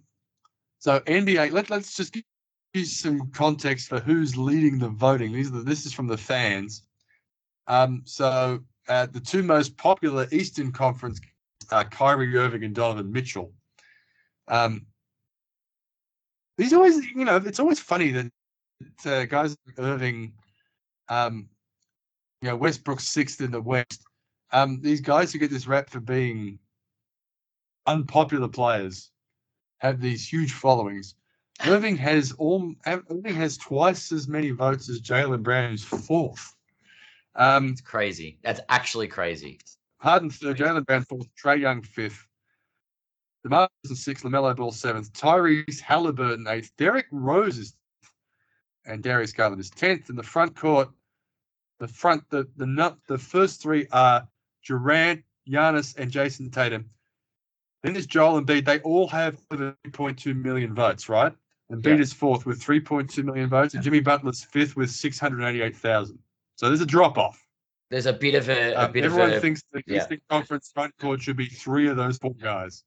[0.80, 2.24] so NBA, let, let's just give
[2.74, 5.32] you some context for who's leading the voting.
[5.34, 6.84] These are the, this is from the fans.
[7.68, 8.59] Um, so
[8.89, 11.20] uh, the two most popular Eastern Conference
[11.72, 13.51] are Kyrie Irving and Donovan Mitchell.
[14.47, 14.86] Um,
[16.57, 18.32] these always, you know, it's always funny that
[19.05, 20.34] uh, guys like Irving,
[21.10, 21.49] um,
[22.41, 24.04] you know, Westbrook's sixth in the West.
[24.51, 26.60] Um, these guys who get this rap for being
[27.88, 29.12] unpopular players
[29.80, 31.16] have these huge followings.
[31.66, 36.56] Irving has all Irving has twice as many votes as Jaylen Brown, who's fourth.
[37.36, 38.39] Um, It's crazy.
[38.43, 39.60] That's actually crazy.
[39.97, 42.28] Harden third, Jaylen Brown fourth, Trae Young fifth,
[43.43, 47.76] DeMar DeRozan sixth, Lamelo Ball seventh, Tyrese Halliburton eighth, Derrick Rose is
[48.86, 50.10] and Darius Garland is tenth.
[50.10, 50.90] In the front court,
[51.80, 54.28] the front the the the first three are
[54.66, 56.90] Durant, Giannis, and Jayson Tatum.
[57.82, 58.66] Then there's Joel and Embiid.
[58.66, 61.34] They all have over 3.2 million votes, right?
[61.72, 62.02] Embiid Yeah.
[62.02, 66.18] is fourth with 3.2 million votes, and Jimmy Butler's fifth with 688,000.
[66.56, 67.46] So there's a drop off.
[67.90, 69.40] There's a bit of a, a Um, bit of everyone a.
[69.42, 70.02] thinks the yeah.
[70.02, 72.84] Eastern Conference front court should be three of those four guys.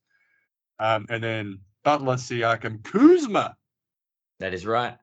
[0.79, 3.57] Um, and then Butler, Siakam, Kuzma,
[4.41, 4.97] that is right.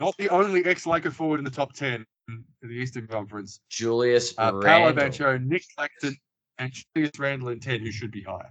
[0.00, 3.60] Not the only ex-Laker forward in the top 10 in the Eastern Conference.
[3.68, 4.92] Julius Uh, Paolo Randle.
[4.94, 6.16] Bancho, Nick Claxton,
[6.58, 8.50] and Julius Randle and 10, who should be higher.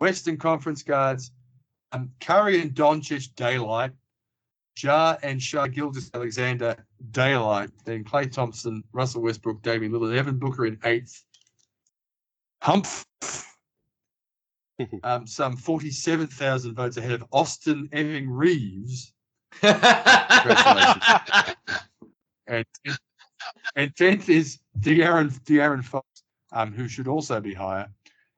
[0.00, 1.32] Western Conference guards,
[1.92, 3.92] um, Curry and Doncic, daylight.
[4.74, 6.76] Jar and Shai Gilgeous-Alexander,
[7.10, 7.70] daylight.
[7.84, 11.24] Then Klay Thompson, Russell Westbrook, Damian Lillard, Evan Booker in eighth.
[12.62, 13.04] Humph.
[15.02, 19.12] um, some 47,000 votes ahead of Austin Eving Reaves.
[22.48, 22.66] And,
[23.76, 26.06] and 10th is De'Aaron, De'Aaron Fox,
[26.52, 27.88] um, who should also be higher.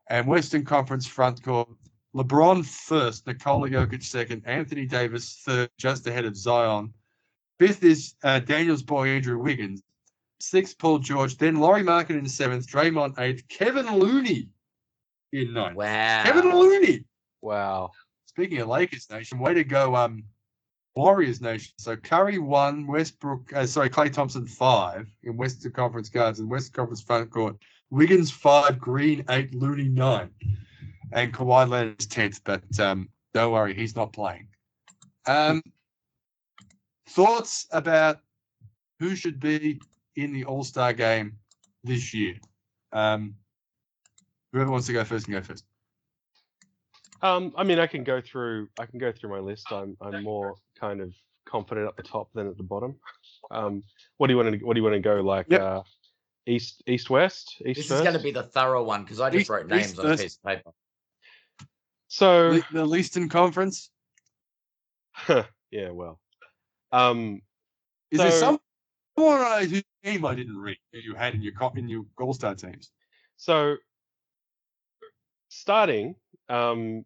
[0.09, 1.69] And Western Conference front court,
[2.15, 6.93] LeBron first, Nikola Jokic second, Anthony Davis third, just ahead of Zion.
[7.59, 9.83] Fifth is uh, Daniel's boy, Andrew Wiggins.
[10.41, 11.37] Sixth, Paul George.
[11.37, 14.49] Then Lauri Markkanen in seventh, Draymond eighth, Kevin Looney
[15.33, 15.77] in ninth.
[15.77, 16.23] wow.
[16.23, 17.05] Kevin Looney.
[17.41, 17.91] wow.
[18.27, 20.25] Speaking of Lakers Nation, way to go, um,
[20.97, 21.73] Warriors Nation.
[21.79, 26.75] So Curry one, Westbrook, uh, sorry, Klay Thompson five in Western Conference guards and Western
[26.75, 27.57] Conference front court.
[27.91, 30.31] Wiggins five, Green eight, Looney nine,
[31.13, 32.41] and Kawhi Leonard is tenth.
[32.45, 34.49] But um, don't worry, he's not playing.
[35.27, 35.63] Um,
[37.09, 38.21] thoughts about
[39.01, 39.81] who should be
[40.17, 41.39] in the All Star game
[41.83, 42.37] this year?
[42.93, 43.35] Um,
[44.53, 45.65] whoever wants to go first can go first.
[47.25, 48.69] Um, I mean, I can go through.
[48.79, 49.73] I can go through my list.
[49.73, 51.13] I'm I'm more kind of
[51.49, 52.97] confident at the top than at the bottom.
[53.51, 53.83] Um,
[54.19, 55.47] what do you want to What do you want to go like?
[55.49, 55.61] Yep.
[55.61, 55.83] Uh,
[56.47, 58.01] east, east, west, east This first.
[58.01, 60.13] is going to be the thorough one because I just East- wrote East names on
[60.13, 60.71] a piece of paper.
[62.09, 63.91] So The, the Leaston Conference.
[65.71, 66.21] yeah, well,
[66.93, 67.41] um,
[68.11, 68.61] Is there So-
[69.17, 72.05] someone uh, who name I didn't read that you had in your co- in your
[72.21, 72.91] All Star teams.
[73.37, 73.77] So
[75.49, 76.17] starting,
[76.49, 77.05] um,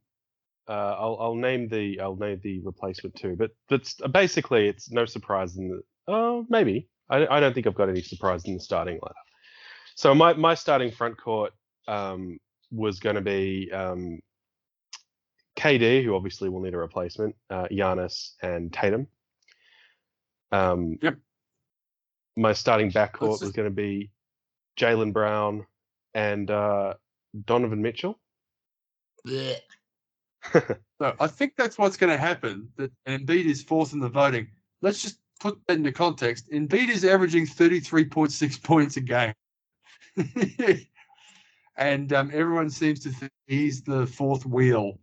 [0.68, 5.04] uh, I'll I'll name the I'll name the replacement too, but but basically it's no
[5.06, 8.60] surprise in the oh maybe I I don't think I've got any surprise in the
[8.60, 9.12] starting lineup.
[9.94, 11.52] So my my starting front court
[11.86, 12.38] um,
[12.70, 14.20] was going to be um,
[15.56, 19.08] KD, who obviously will need a replacement, uh, Giannis and Tatum.
[20.52, 21.16] Um, Yep.
[22.36, 24.12] My starting backcourt Let's was going to be
[24.78, 25.66] Jaylen Brown
[26.14, 26.94] and uh,
[27.44, 28.20] Donovan Mitchell.
[29.26, 29.56] Blech.
[31.00, 32.68] So I think that's what's going to happen.
[32.76, 34.48] That Embiid is fourth in the voting.
[34.82, 36.50] Let's just put that into context.
[36.50, 39.34] Embiid is averaging 33.6 points a game.
[41.76, 44.98] and um, everyone seems to think he's the fourth wheel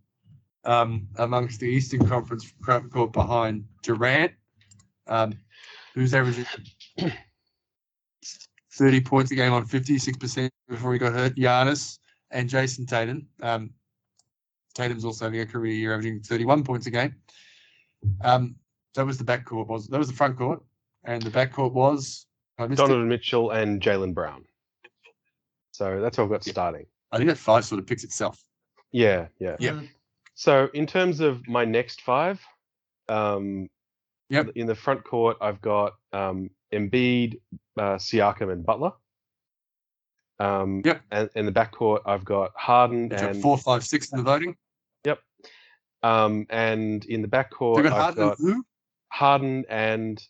[0.64, 4.32] um, amongst the Eastern Conference front court behind Durant,
[5.06, 5.32] um,
[5.94, 6.44] who's averaging
[8.74, 11.36] 30 points a game on 56% before he got hurt.
[11.36, 11.98] Giannis
[12.30, 13.26] and Jayson Tatum.
[13.40, 13.70] Um,
[14.76, 17.14] Tatum's also having a career year, averaging 31 points a game.
[18.20, 18.56] Um,
[18.94, 19.66] that was the backcourt.
[19.66, 20.62] Was that was the front court,
[21.04, 22.26] and the backcourt was
[22.58, 22.86] I missed it.
[22.86, 24.44] Donovan Mitchell and Jaylen Brown.
[25.72, 26.52] So that's what I've got Yeah.
[26.52, 26.86] starting.
[27.10, 28.42] I think that five sort of picks itself.
[28.92, 29.56] Yeah, yeah.
[29.58, 29.72] Yeah.
[29.72, 29.88] Mm.
[30.34, 32.40] So in terms of my next five,
[33.08, 33.68] um,
[34.28, 34.50] Yep.
[34.56, 37.40] in the front court, I've got um, Embiid,
[37.78, 38.92] uh, Siakam, and Butler.
[40.38, 41.02] Um, Yep.
[41.10, 44.56] And in the back court, I've got Harden and four, five, six in the voting.
[46.02, 48.64] Um, and in the back So court, I've Harden and got who?
[49.08, 50.22] Harden and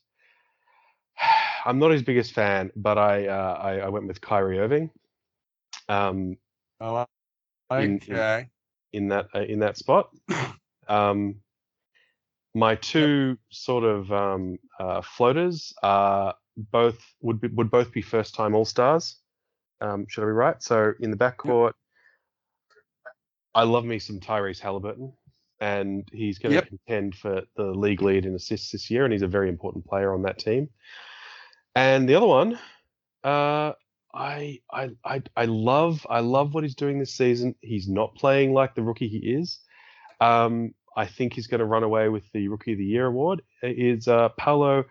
[1.64, 4.90] I'm not his biggest fan, but I uh, I, I went with Kyrie Irving.
[5.88, 6.36] Um,
[6.80, 8.48] Oh, in- in- okay.
[8.92, 10.10] in that uh, in that spot.
[10.88, 11.40] Um,
[12.54, 18.36] my two sort of um, uh, floaters are both would be, would both be first
[18.36, 19.16] time All Stars.
[19.80, 20.62] Um, should I be right?
[20.62, 21.72] So in the backcourt,
[23.52, 25.12] I love me some Tyrese Halliburton,
[25.60, 26.68] and he's going to Yep.
[26.68, 30.12] contend for the league lead in assists this year, and he's a very important player
[30.12, 30.68] on that team.
[31.74, 32.58] And the other one,
[33.24, 33.72] uh,
[34.14, 37.54] I, I I I love I love what he's doing this season.
[37.60, 39.60] He's not playing like the rookie he is.
[40.20, 43.42] Um, I think he's going to run away with the Rookie of the Year award.
[43.62, 44.84] Is uh, Paolo?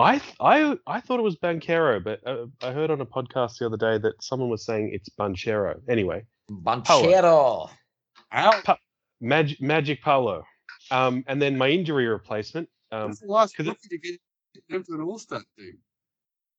[0.00, 3.58] I th- I I thought it was Banquero, but uh, I heard on a podcast
[3.58, 5.80] the other day that someone was saying it's Banchero.
[5.88, 7.70] Anyway, Banchero.
[8.32, 8.62] Ow.
[9.20, 10.44] Mag- Magic Paolo.
[10.90, 12.68] Um, and then my injury replacement.
[12.92, 14.18] Um, That's the last to get
[14.70, 15.78] into an All Star team.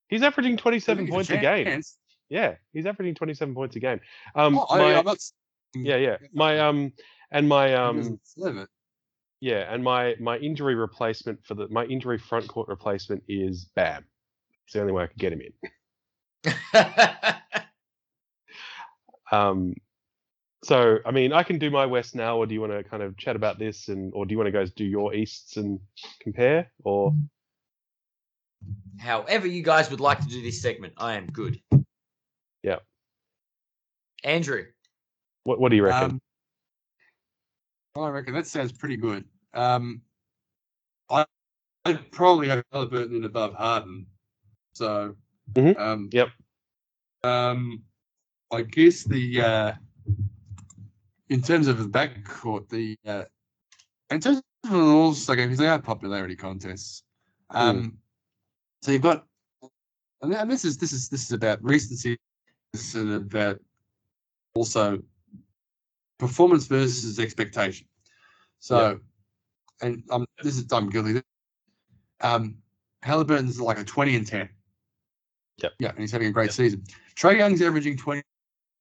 [0.10, 1.82] he's averaging 27 think points it's a game.
[2.30, 4.00] Yeah, he's averaging 27 points a game.
[4.36, 5.18] Um, Oh, my- I'm not.
[5.74, 6.18] yeah, yeah.
[6.34, 6.94] My um,
[7.32, 8.70] and my um, doesn't deserve it.
[9.42, 14.06] Yeah, and my my injury replacement for the my injury front court replacement is Bam.
[14.66, 16.54] It's the only way I could get him in.
[19.32, 19.76] Um,
[20.64, 23.02] so I mean, I can do my West now, or do you want to kind
[23.04, 25.80] of chat about this, and or do you want to guys do your Easts and
[26.20, 27.14] compare, or
[29.00, 31.62] However, you guys would like to do this segment, I am good.
[32.62, 32.80] Yeah.
[34.24, 34.66] Andrew.
[35.44, 36.20] what what do you reckon?
[37.96, 39.24] Um, I reckon that sounds pretty good.
[39.54, 40.02] Um,
[41.10, 41.26] I
[41.86, 44.06] I'd probably have Halliburton in above Harden.
[44.74, 45.16] So,
[45.54, 45.80] Mhm.
[45.80, 46.30] um, Yep.
[47.24, 47.84] Um,
[48.52, 49.74] I guess the uh,
[51.30, 53.24] in terms of the backcourt, the uh,
[54.10, 57.04] in terms of an all-star game, because they are popularity contests.
[57.52, 57.98] Um,
[58.82, 59.26] so you've got,
[60.22, 62.18] and, and this is this is this is about recency,
[62.74, 63.60] this is about
[64.56, 65.00] also
[66.18, 67.88] performance versus expectation.
[68.60, 69.00] So,
[69.82, 71.22] and um, this is I'm guilty.
[72.22, 72.58] Um,
[73.04, 74.50] Halliburton's like a twenty and ten.
[75.58, 76.54] Yeah, Yeah, and he's having a great Yep.
[76.54, 76.84] season.
[77.16, 78.24] Trae Young's averaging twenty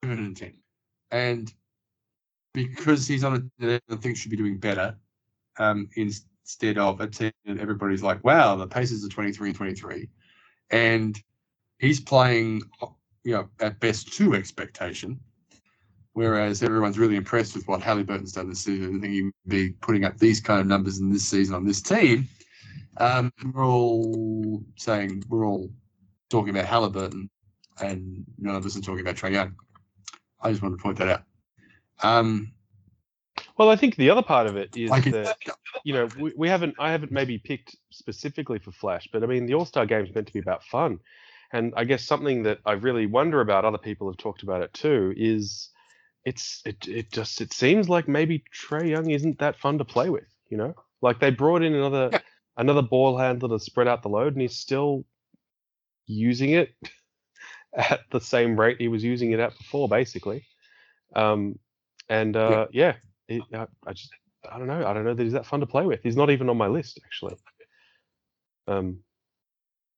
[0.02, 0.54] and ten,
[1.10, 1.52] and
[2.64, 4.96] because he's on a team that I think should be doing better,
[5.58, 10.08] um, instead of a team that everybody's like, wow, the Pacers are 23 and 23.
[10.70, 11.20] And
[11.78, 12.62] he's playing,
[13.24, 15.18] you know, at best to expectation.
[16.12, 19.00] Whereas everyone's really impressed with what Halliburton's done this season.
[19.00, 22.28] Think he'd be putting up these kind of numbers in this season on this team.
[22.96, 25.70] Um, we're all saying, we're all
[26.28, 27.30] talking about Halliburton
[27.80, 29.54] and none of us are talking about Trae Young.
[30.40, 31.22] I just wanted to point that out.
[32.02, 32.52] Um,
[33.56, 35.36] well, I think the other part of it is like, that
[35.84, 39.46] you know we, we haven't I haven't maybe picked specifically for Flash, but I mean
[39.46, 41.00] the All Star game is meant to be about fun,
[41.52, 43.64] and I guess something that I really wonder about.
[43.64, 45.12] Other people have talked about it too.
[45.16, 45.70] Is
[46.24, 50.10] it's it it just it seems like maybe Trae Young isn't that fun to play
[50.10, 50.28] with.
[50.50, 52.20] You know, like they brought in another Yeah.
[52.56, 55.04] another ball handler to spread out the load, and he's still
[56.06, 56.74] using it
[57.74, 60.44] at the same rate he was using it at before, basically.
[61.14, 61.58] Um,
[62.08, 62.94] and uh, yeah,
[63.28, 64.10] it, I, I just
[64.50, 64.86] I don't know.
[64.86, 66.02] I don't know that he's that fun to play with.
[66.02, 67.36] He's not even on my list actually.
[68.66, 68.98] Um,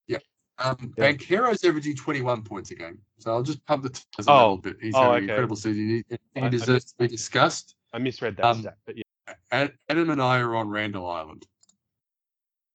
[0.07, 0.19] yeah.
[0.59, 1.05] Um, Yeah.
[1.13, 2.99] Bankero's averaging 21 points a game.
[3.19, 4.77] So I'll just pump the tires a Oh, little bit.
[4.81, 5.33] He's oh, having an okay.
[5.33, 5.89] incredible season.
[6.09, 7.75] He, he I- I deserves to be discussed.
[7.93, 9.69] I misread that Um, stat, but yeah.
[9.89, 11.47] Adam and I are on Randle Island.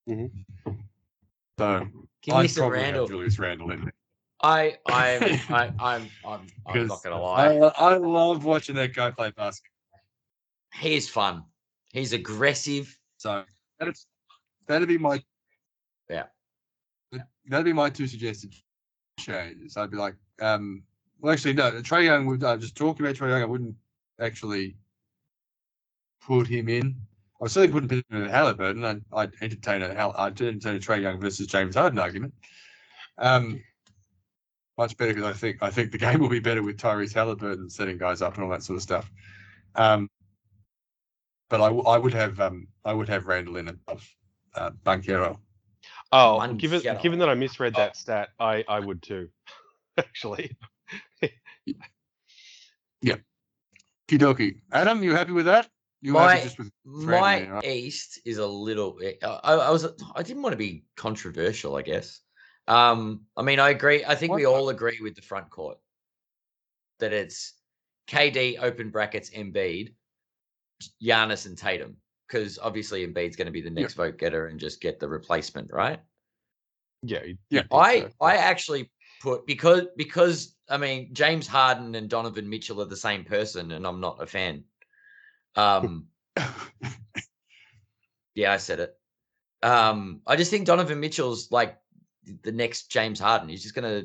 [0.09, 0.31] Mhm.
[1.57, 1.87] So
[2.21, 3.07] Give I'd me some probably have Randle.
[3.07, 3.93] Julius Randle in there.
[4.45, 7.55] I, I'm, I, I'm, I'm, I'm not gonna lie.
[7.57, 9.71] I love watching that guy play basketball.
[10.75, 11.43] He is fun.
[11.93, 12.95] He's aggressive.
[13.17, 13.43] So
[13.79, 13.95] that'd,
[14.67, 15.21] that'd be my
[16.09, 16.23] Yeah.
[17.11, 18.53] that- That'd be my two suggested
[19.19, 19.77] changes.
[19.77, 20.83] I'd be like, um,
[21.19, 21.71] well, actually, no.
[21.81, 22.25] Trae Young.
[22.25, 23.41] Would I just talking about Trae Young?
[23.41, 23.75] I wouldn't
[24.19, 24.75] actually
[26.21, 26.95] put him in.
[27.41, 28.83] I certainly wouldn't put him in Halliburton.
[28.83, 32.33] I'd, I'd entertain a I'd entertain a Trae Young versus James Harden argument.
[33.17, 33.61] Um,
[34.77, 37.69] much better because I think I think the game will be better with Tyrese Halliburton
[37.69, 39.09] setting guys up and all that sort of stuff.
[39.75, 40.09] Um,
[41.49, 44.07] but I, w- I would have um I would have Randle in above
[44.55, 45.37] uh, Banquero.
[46.11, 49.29] Oh, One given given that I misread that stat, I I would too.
[49.97, 50.57] Actually,
[53.01, 53.15] yeah.
[54.07, 54.59] Kidoki.
[54.71, 55.67] Adam, you happy with that?
[56.01, 57.65] You My- just with My in, right?
[57.65, 58.99] East is a little.
[59.01, 59.87] I, I I was.
[60.15, 61.75] I didn't want to be controversial.
[61.75, 62.21] I guess.
[62.67, 63.21] Um.
[63.37, 64.03] I mean, I agree.
[64.05, 65.77] I think we all agree with the front court
[66.99, 67.53] that it's
[68.07, 69.93] KD open brackets Embiid,
[71.01, 71.97] Giannis and Tatum
[72.27, 73.81] because obviously Embiid's going to be the Yeah.
[73.81, 75.99] next vote getter and just get the replacement, right?
[77.03, 77.63] yeah, Yeah.
[77.71, 78.11] I so.
[78.21, 78.91] I actually
[79.21, 83.85] put because because I mean James Harden and Donovan Mitchell are the same person, and
[83.85, 84.63] I'm not a fan.
[85.55, 86.07] Um,
[88.35, 88.97] yeah, I said it.
[89.61, 91.77] Um, I just think Donovan Mitchell's like
[92.43, 93.49] the next James Harden.
[93.49, 94.03] He's just gonna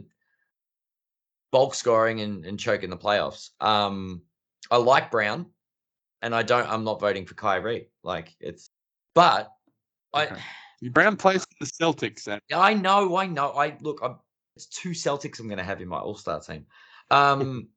[1.52, 3.50] bulk scoring and, and choke in the playoffs.
[3.60, 4.22] Um,
[4.70, 5.46] I like Brown,
[6.22, 6.68] and I don't.
[6.68, 7.88] I'm not voting for Kyrie.
[8.02, 8.70] Like it's,
[9.14, 9.50] but
[10.14, 10.28] I.
[10.92, 12.26] Brown plays for the Celtics.
[12.26, 12.40] Adam.
[12.54, 13.50] I know, I know.
[13.50, 14.16] I look, I'm,
[14.56, 16.64] it's two Celtics I'm going to have in my All Star team.
[17.10, 17.68] Um,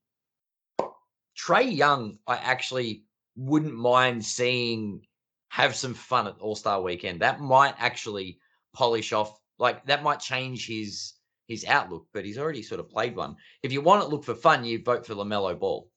[1.38, 3.04] Trae Young, I actually
[3.36, 5.02] wouldn't mind seeing
[5.50, 7.20] have some fun at All Star Weekend.
[7.22, 8.40] That might actually
[8.74, 11.14] polish off, like that might change his
[11.48, 12.08] his outlook.
[12.14, 13.36] But he's already sort of played one.
[13.62, 15.90] If you want to look for fun, you vote for Lamelo Ball.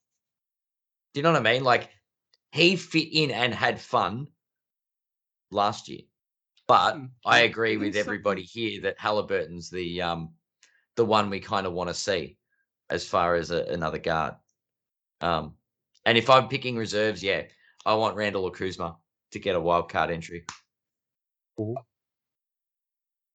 [1.15, 1.65] Do you know what I mean?
[1.65, 1.91] Like
[2.53, 4.29] he fit in and had fun
[5.51, 6.03] last year.
[6.67, 10.35] But Hmm, I I- agree with everybody here that Halliburton's the um
[10.97, 12.39] the one we kind of want to see
[12.91, 14.35] as far as a, another guard.
[15.21, 15.57] Um,
[16.05, 17.43] and if I'm picking reserves, yeah,
[17.85, 18.97] I want Randle or Kuzma
[19.33, 20.45] to get a wild card entry.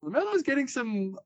[0.03, 1.17] Lamelo's getting some.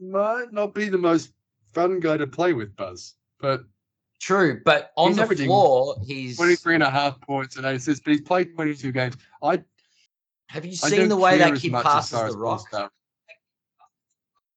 [0.00, 1.32] Might not be the most
[1.74, 3.64] fun guy to play with, Buzz, but
[4.20, 6.36] True, but on the floor, he's.
[6.36, 9.16] 23 and a half points and eight assists, but he's played 22 games.
[9.42, 9.62] I
[10.48, 12.92] Have you seen the way that kid passes the rock?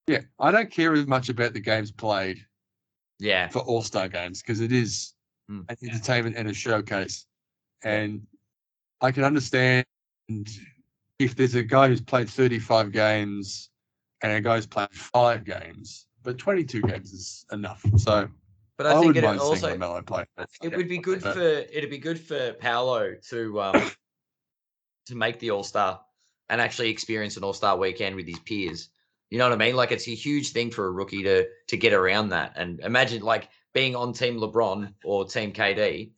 [0.08, 2.46] Yeah, I don't care as much about the games played
[3.20, 5.14] Yeah, for All Star games because it is
[5.50, 5.66] Mm.
[5.70, 7.26] an entertainment and a showcase.
[7.84, 8.26] And
[9.02, 9.86] I can understand
[11.26, 13.70] if there's a guy who's played 35 games
[14.22, 17.86] and a guy who's played five games, but 22 games is enough.
[17.98, 18.30] So
[18.78, 20.26] but I, I, think it also play.
[20.64, 23.92] it would be good But- for it'd be good for Paolo to um
[25.08, 26.02] to make the All Star
[26.50, 28.90] and actually experience an All Star weekend with his peers.
[29.30, 29.76] You know what I mean?
[29.76, 32.54] Like it's a huge thing for a rookie to to get around that.
[32.56, 36.12] And imagine like being on Team LeBron or Team KD,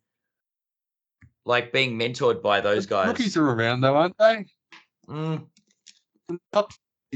[1.46, 3.08] like being mentored by those guys.
[3.08, 4.46] Rookies are around though, aren't they?
[5.08, 5.46] Mm,
[6.28, 6.72] The top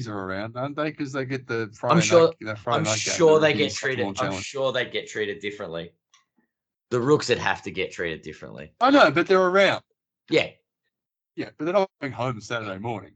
[0.07, 0.91] are around, aren't they?
[0.91, 2.57] Because they get the Friday sure- night.
[2.59, 4.05] Friday I'm night sure the they get treated.
[4.05, 4.45] I'm challenge.
[4.45, 5.91] sure they get treated differently.
[6.89, 8.71] The rooks would have to get treated differently.
[8.79, 9.81] I know, but they're around.
[10.29, 10.51] Yeah,
[11.35, 13.11] Yeah, but they're not going home Saturday morning.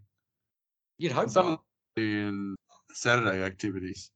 [0.97, 1.53] you'd hope Some not.
[1.53, 1.59] of
[2.03, 2.55] in
[2.93, 4.11] Saturday activities.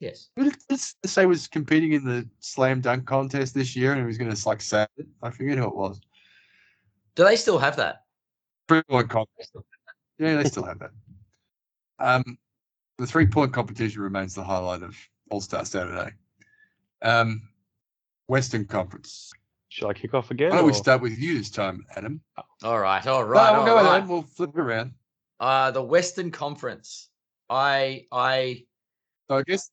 [0.00, 0.30] Yes.
[0.36, 4.18] Did this say was competing in the slam dunk contest this year and he was
[4.18, 4.62] going to like
[4.98, 5.06] it?
[5.22, 6.00] I forget who it was.
[7.14, 8.04] Do they still have that?
[8.68, 9.54] Three point contest.
[10.18, 10.90] Yeah, they still have that.
[11.98, 12.38] Um,
[12.98, 14.96] the three point competition remains the highlight of
[15.30, 16.12] All Star Saturday.
[17.02, 17.48] Um,
[18.28, 19.32] Western Conference.
[19.68, 20.50] Shall I kick off again?
[20.50, 22.20] Why don't we start with you this time, Adam?
[22.62, 23.52] All right, all right.
[23.52, 23.96] No, we'll all go right.
[23.96, 24.08] ahead.
[24.08, 24.92] We'll flip it around.
[25.40, 27.08] Uh, the Western Conference.
[27.50, 28.64] I I
[29.28, 29.70] So I guess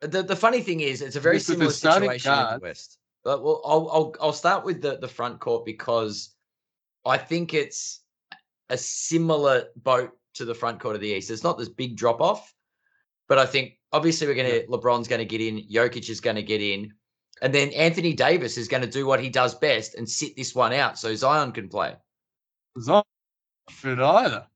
[0.00, 2.60] the, the funny thing is it's a very guess the similar starting situation in the
[2.60, 2.98] West.
[3.24, 6.34] But well, I'll I'll I'll start with the the front court because
[7.04, 8.02] I think it's
[8.70, 11.30] a similar boat to the front court of the East.
[11.30, 12.52] It's not this big drop off,
[13.28, 16.92] But I think obviously we're gonna LeBron's gonna get in, Jokic is gonna get in,
[17.42, 20.72] and then Anthony Davis is gonna do what he does best and sit this one
[20.72, 21.96] out so Zion can play.
[22.80, 23.02] Zion
[23.70, 24.46] fit either.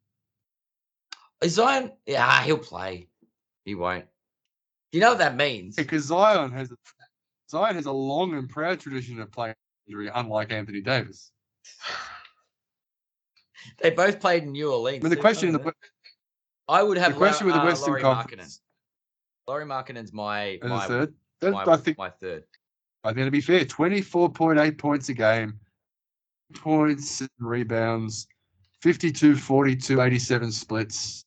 [1.43, 3.09] Is Zion, yeah, ah, he'll play.
[3.65, 4.05] He won't.
[4.93, 5.77] You know what that means?
[5.77, 6.77] Because Zion has a,
[7.51, 9.55] Zion has a long and proud tradition of playing
[9.89, 11.33] injury, unlike Anthony Davis.
[13.83, 15.05] They both played in New Orleans.
[15.05, 15.73] I mean, the question in the?
[16.69, 18.61] I would have the question with the uh, Western Lauri Conference
[19.47, 19.49] Markkanen.
[19.49, 22.45] Lauri Markkanen's my my, third, that- my, I think my third.
[23.03, 25.59] I think to be fair, twenty four point eight points a game,
[26.55, 28.27] points and rebounds,
[28.83, 31.25] 52, 42, 87 splits.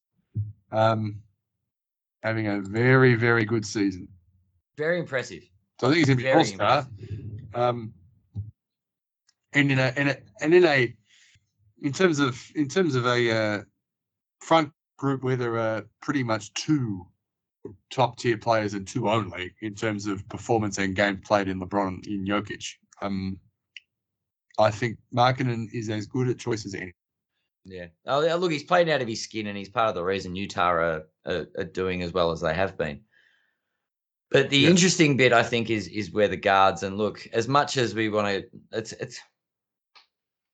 [0.72, 1.22] Um,
[2.22, 4.08] having a very very good season.
[4.78, 5.44] Very impressive.
[5.80, 6.88] So I think he's going to be all star.
[7.54, 7.94] Um,
[9.54, 10.96] and in a, in a and in a
[11.84, 13.62] in terms of in terms of a uh,
[14.40, 17.06] front group where there are pretty much two
[17.92, 22.06] top tier players and two only in terms of performance and game played in LeBron
[22.08, 22.66] in Jokic.
[23.02, 23.38] Um,
[24.60, 26.94] I think Markkanen is as good a choice as any.
[27.66, 27.88] Yeah.
[28.06, 30.72] Oh, look, he's played out of his skin, and he's part of the reason Utah
[30.72, 33.02] are, are, are doing as well as they have been.
[34.30, 34.70] But the Yeah.
[34.70, 37.28] interesting bit, I think, is is where the guards and look.
[37.34, 39.20] As much as we want to, it's it's.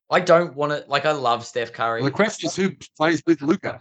[0.09, 1.05] I don't want to like.
[1.05, 2.01] I love Steph Curry.
[2.01, 3.79] Well, the question is who plays with Luka.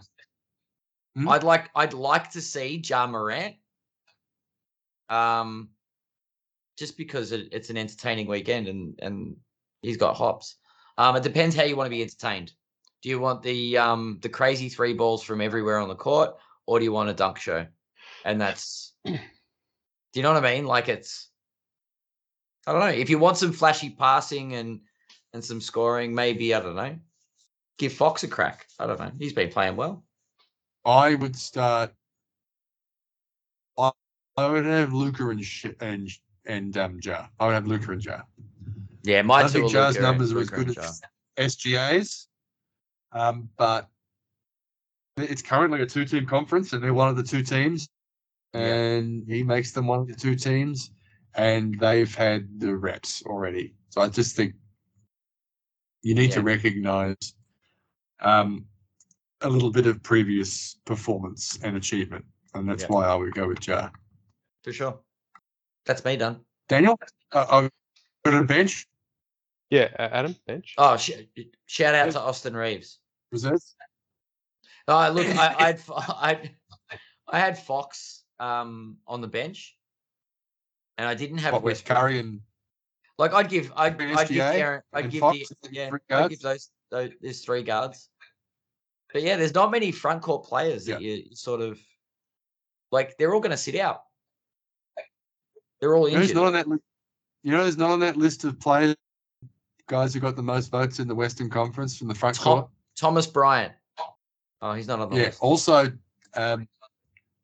[1.15, 1.27] Hmm?
[1.27, 3.55] I'd like I'd like to see Ja Morant.
[5.09, 5.69] Um,
[6.77, 9.37] just because it, it's an entertaining weekend and and
[9.81, 10.55] he's got hops.
[10.97, 12.53] Um, it depends how you want to be entertained.
[13.01, 16.35] Do you want the um the crazy three balls from everywhere on the court,
[16.67, 17.65] or do you want a dunk show?
[18.25, 19.17] And that's, do
[20.13, 20.65] you know what I mean?
[20.65, 21.29] Like it's,
[22.67, 22.87] I don't know.
[22.87, 24.81] If you want some flashy passing and
[25.33, 26.95] and some scoring, maybe I don't know.
[27.77, 28.65] Give Fox a crack.
[28.79, 29.11] I don't know.
[29.19, 30.03] He's been playing well.
[30.85, 31.91] I would start.
[33.77, 33.91] I,
[34.37, 36.09] I would have Luka and Sh- and
[36.45, 37.27] and um Ja.
[37.39, 38.21] I would have Luka and Ja.
[39.03, 41.01] Yeah, my I two think Ja's Luka numbers are as good as
[41.37, 42.27] SGA's,
[43.13, 43.87] um, but
[45.17, 47.87] it's currently a two-team conference, and they're one of the two teams,
[48.53, 48.61] Yeah.
[48.61, 50.91] and he makes them one of the two teams,
[51.35, 53.73] and they've had the reps already.
[53.89, 54.53] So I just think
[56.01, 57.17] you need to recognize
[58.21, 58.65] um,
[59.41, 62.89] a little bit of previous performance and achievement, and that's Yeah.
[62.89, 63.89] why I would go with Ja.
[64.63, 64.99] for sure.
[65.85, 66.41] That's me done.
[66.67, 66.99] Daniel,
[67.31, 67.71] uh, I've
[68.25, 68.85] got a bench
[69.71, 70.73] Yeah, A- Adam bench.
[70.77, 71.11] Oh, sh-
[71.67, 72.99] shout out to Austin Reaves.
[73.31, 73.75] reserves.
[74.87, 76.51] Oh, look, I, I had Fo- I,
[77.27, 79.77] I had Fox um on the bench,
[80.97, 81.97] and I didn't have What with Westbrook.
[81.97, 82.41] Curry and
[83.19, 86.71] Like I'd give, I'd, I'd give Aaron, I'd give Fox, the, yeah, I'd give those,
[86.89, 88.07] those, there's three guards.
[89.11, 91.77] But yeah, there's not many front court players that you sort of
[92.93, 93.17] like.
[93.17, 94.03] They're all going to sit out.
[95.81, 96.83] They're all You know, who's not on that list.
[97.43, 98.95] You know, who's not on that list of players,
[99.87, 102.69] guys who got the most votes in the Western Conference from the front Tom, court.
[102.95, 103.73] Thomas Bryant.
[104.61, 105.23] Oh, he's not on the Yeah.
[105.23, 105.39] list.
[105.41, 105.91] Also,
[106.35, 106.67] um,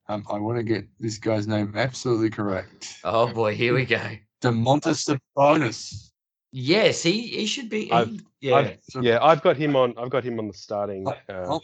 [0.07, 2.99] um, I want to get this guy's name absolutely correct.
[3.03, 4.17] Oh boy, here we go.
[4.45, 6.11] Domantas Sabonis.
[6.51, 7.91] Yes, he he should be.
[7.91, 9.97] I've- yeah, I've- Yeah, I've got him on.
[9.97, 11.05] I've got him on the starting.
[11.07, 11.61] Oh, Uh, oh.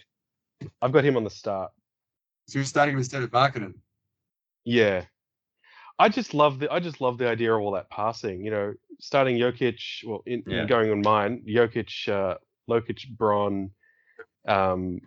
[0.81, 1.71] I've got him on the start.
[2.47, 3.75] So you're starting instead of Markkanen.
[4.65, 5.05] Yeah,
[5.97, 6.71] I just love the.
[6.71, 8.43] I just love the idea of all that passing.
[8.43, 10.03] You know, starting Jokic.
[10.05, 12.37] Well, in, in going on mine, Jokic, uh,
[12.69, 13.71] Lokic, Bron,
[14.47, 14.99] um,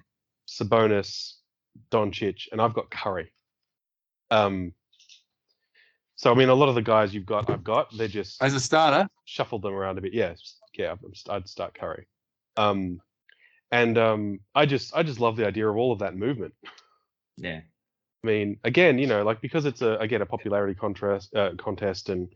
[0.49, 1.35] Sabonis,
[1.91, 3.33] Doncic, and I've got Curry.
[4.31, 4.73] Um.
[6.17, 7.97] So I mean, a lot of the guys you've got, I've got.
[7.97, 10.15] They're just As a starter, shuffled them around a bit.
[10.15, 10.35] Yeah,
[10.75, 10.95] yeah,
[11.29, 12.07] I'd start Curry.
[12.57, 13.01] Um,
[13.73, 16.55] and um, I just I just love the idea of all of that movement.
[17.37, 17.61] yeah.
[18.23, 22.09] I mean, again, you know, like because it's a again a popularity contrast uh, contest,
[22.09, 22.33] and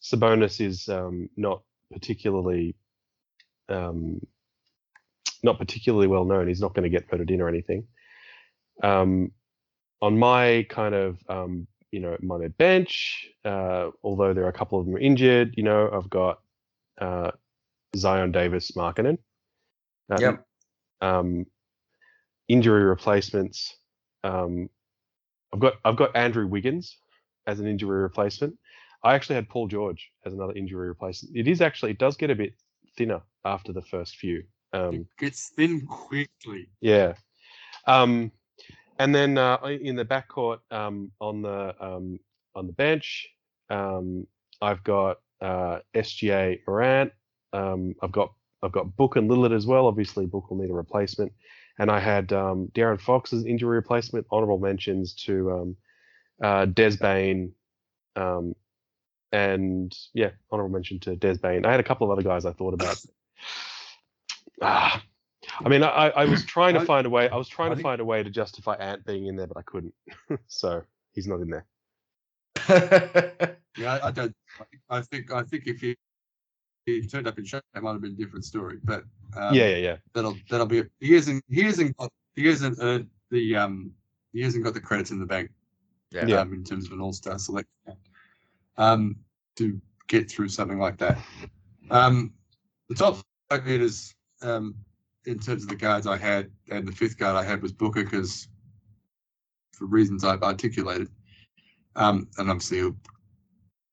[0.00, 2.76] Sabonis is um, not particularly
[3.68, 4.20] um,
[5.42, 6.46] not particularly well known.
[6.46, 7.86] He's not going to get voted in or anything.
[8.82, 9.32] Um,
[10.02, 14.80] on my kind of um, you know my bench, uh, although there are a couple
[14.80, 16.40] of them injured, you know, I've got
[17.00, 17.30] uh,
[17.96, 19.18] Zion Davis Markkanen.
[20.10, 20.46] Um, Yep.
[21.00, 21.46] Um,
[22.48, 23.76] injury replacements.
[24.24, 24.68] Um,
[25.52, 26.96] I've got I've got Andrew Wiggins
[27.46, 28.58] as an injury replacement.
[29.04, 31.36] I actually had Paul George as another injury replacement.
[31.36, 32.54] It is actually it does get a bit
[32.96, 34.42] thinner after the first few.
[34.72, 36.70] Um, it gets thin quickly.
[36.80, 37.14] yeah.
[37.86, 38.32] Um,
[38.98, 42.18] and then uh, in the backcourt um, on the um,
[42.54, 43.28] on the bench,
[43.70, 44.26] um,
[44.60, 47.12] I've got uh, SGA Morant.
[47.52, 48.32] Um, I've got
[48.62, 49.86] I've got Book and Lillard as well.
[49.86, 51.32] Obviously, Book will need a replacement.
[51.78, 54.26] And I had um, De'Aaron Fox's injury replacement.
[54.30, 55.76] Honorable mentions to um,
[56.42, 57.52] uh, Des Bane,
[58.16, 58.54] um,
[59.32, 61.66] and yeah, honorable mention to Des Bane.
[61.66, 63.00] I had a couple of other guys I thought about.
[64.62, 65.02] Ah,
[65.60, 67.28] I mean, I, I was trying to find a way.
[67.28, 69.62] I was trying to find a way to justify Ant being in there, but I
[69.62, 69.94] couldn't.
[70.46, 70.82] so
[71.12, 71.66] he's not in there.
[73.76, 74.34] Yeah, I, I don't.
[74.88, 75.96] I think I think if he,
[76.86, 78.78] he turned up in show, that might have been a different story.
[78.82, 79.04] But
[79.36, 79.96] um, yeah, yeah, yeah.
[80.12, 80.84] that'll that'll be.
[81.00, 83.92] He hasn't he hasn't got he hasn't earned the um
[84.32, 85.50] he hasn't got the credits in the bank
[86.10, 86.26] yeah.
[86.26, 86.40] Yeah.
[86.40, 87.70] um, in terms of an all star selection
[88.76, 89.16] um
[89.56, 91.18] to get through something like that.
[91.90, 92.32] Um,
[92.88, 94.74] the top five hitters um
[95.26, 98.04] in terms of the guards I had and the fifth guard I had was Booker
[98.04, 98.48] because
[99.72, 101.08] for reasons I've articulated.
[101.96, 102.96] Um, and obviously he'll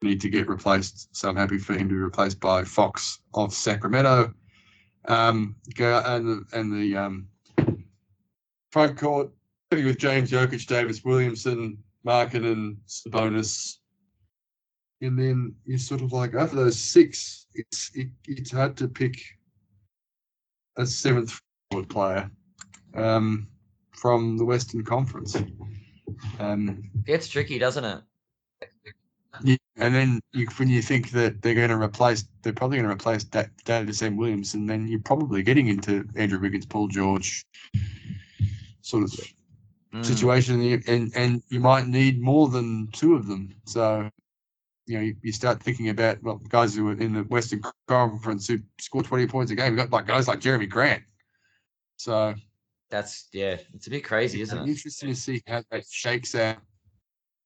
[0.02, 1.16] need to get replaced.
[1.16, 4.34] So I'm happy for him to be replaced by Fox of Sacramento.
[5.08, 7.28] Um, and the, and the um,
[8.72, 9.32] front court
[9.72, 13.78] with James Jokic, Davis Williamson, Markin, and Sabonis.
[15.02, 19.20] And then you sort of like after those six, it's it, it's hard to pick
[20.78, 22.30] a seventh forward player
[22.96, 23.48] um,
[23.92, 25.36] from the Western Conference.
[26.40, 28.02] Um, Gets tricky, doesn't it?
[29.44, 32.90] yeah, and then you, when you think that they're going to replace, they're probably going
[32.90, 36.88] to replace that Davis Sam Williams, and then you're probably getting into Andrew Wiggins, Paul
[36.88, 37.46] George
[38.82, 39.12] sort of
[39.94, 40.06] Mm.
[40.06, 43.54] situation, and and you might need more than two of them.
[43.66, 44.10] So,
[44.88, 48.48] you know, you, you start thinking about well, guys who are in the Western Conference
[48.48, 49.78] who score 20 points a game.
[49.78, 51.04] You've got like guys like Jerami Grant.
[51.98, 52.34] So
[52.90, 53.58] That's yeah.
[53.74, 54.72] It's a bit crazy, isn't It'll it?
[54.72, 56.58] interesting to see how that shakes out.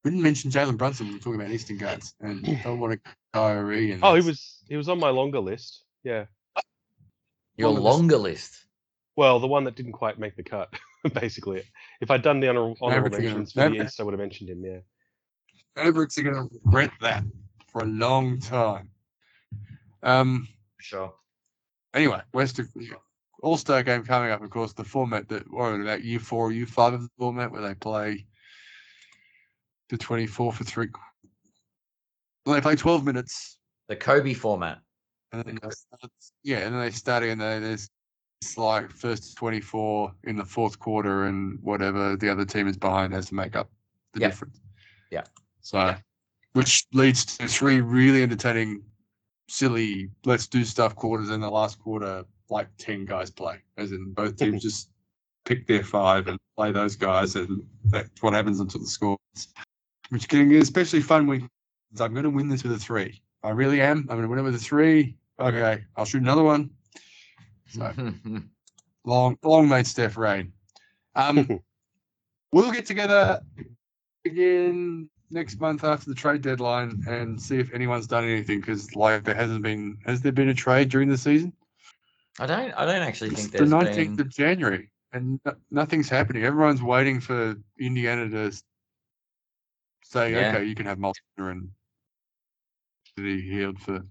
[0.04, 3.12] We didn't mention Jalen Brunson we we're talking about Eastern guards, and don't want to
[3.34, 5.84] Kyrie and Oh, he was he was on my longer list.
[6.04, 6.26] Yeah.
[7.58, 8.62] Your Well, this- longer list.
[9.18, 10.74] Well, the one that didn't quite make the cut,
[11.14, 11.64] basically.
[12.02, 14.20] If I'd done the honor- honorable Mavericks are mentions for the East, I would have
[14.20, 14.64] mentioned him.
[14.64, 14.80] Yeah.
[15.76, 17.24] Mavericks are going to regret that
[17.68, 18.90] for a long time.
[20.04, 20.48] Um.
[20.80, 21.14] Sure.
[21.94, 22.70] Anyway, Western
[23.42, 24.42] All Star game coming up.
[24.44, 27.62] Of course, the format that or about year four, year five of the format where
[27.62, 28.26] they play
[29.90, 30.88] the twenty four for three.
[32.46, 33.58] Well, they play twelve minutes,
[33.90, 34.80] The Kobe format.
[35.32, 36.12] and then start,
[36.44, 37.40] yeah, and then they start again.
[37.40, 37.90] They, there's
[38.42, 42.78] it's like first twenty four in the fourth quarter, and whatever the other team is
[42.78, 43.70] behind has to make up
[44.14, 44.28] the Yeah.
[44.28, 44.60] difference.
[45.12, 45.24] Yeah.
[45.66, 45.96] So,
[46.54, 48.84] which leads to three really entertaining,
[49.50, 51.32] silly let's do stuff quarters.
[51.32, 54.92] In the last quarter, like ten guys play, as in both teams just
[55.44, 59.18] pick their five and play those guys, and that's what happens until the scores.
[60.10, 61.50] Which can get especially fun when
[62.00, 63.20] I'm going to win this with a three.
[63.42, 64.02] I really am.
[64.02, 65.16] I'm going to win it with a three.
[65.40, 66.70] Okay, I'll shoot another one.
[67.70, 67.92] So
[69.04, 70.54] long, long may Steph reign.
[71.16, 71.60] Um,
[72.52, 73.42] we'll get together
[74.26, 79.24] again next month after the trade deadline and see if anyone's done anything because, like,
[79.24, 79.98] there hasn't been.
[80.06, 81.54] Has there been a trade during the season?
[82.40, 82.72] I don't.
[82.74, 84.26] I don't actually It's think the nineteenth been.
[84.28, 86.44] of January, and no- nothing's happening.
[86.44, 88.52] Everyone's waiting for Indiana to
[90.04, 90.52] say, Yeah.
[90.54, 91.70] "Okay, you can have Mulder and
[93.16, 94.04] be healed for your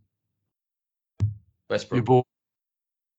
[1.69, 2.23] Westbrook boy."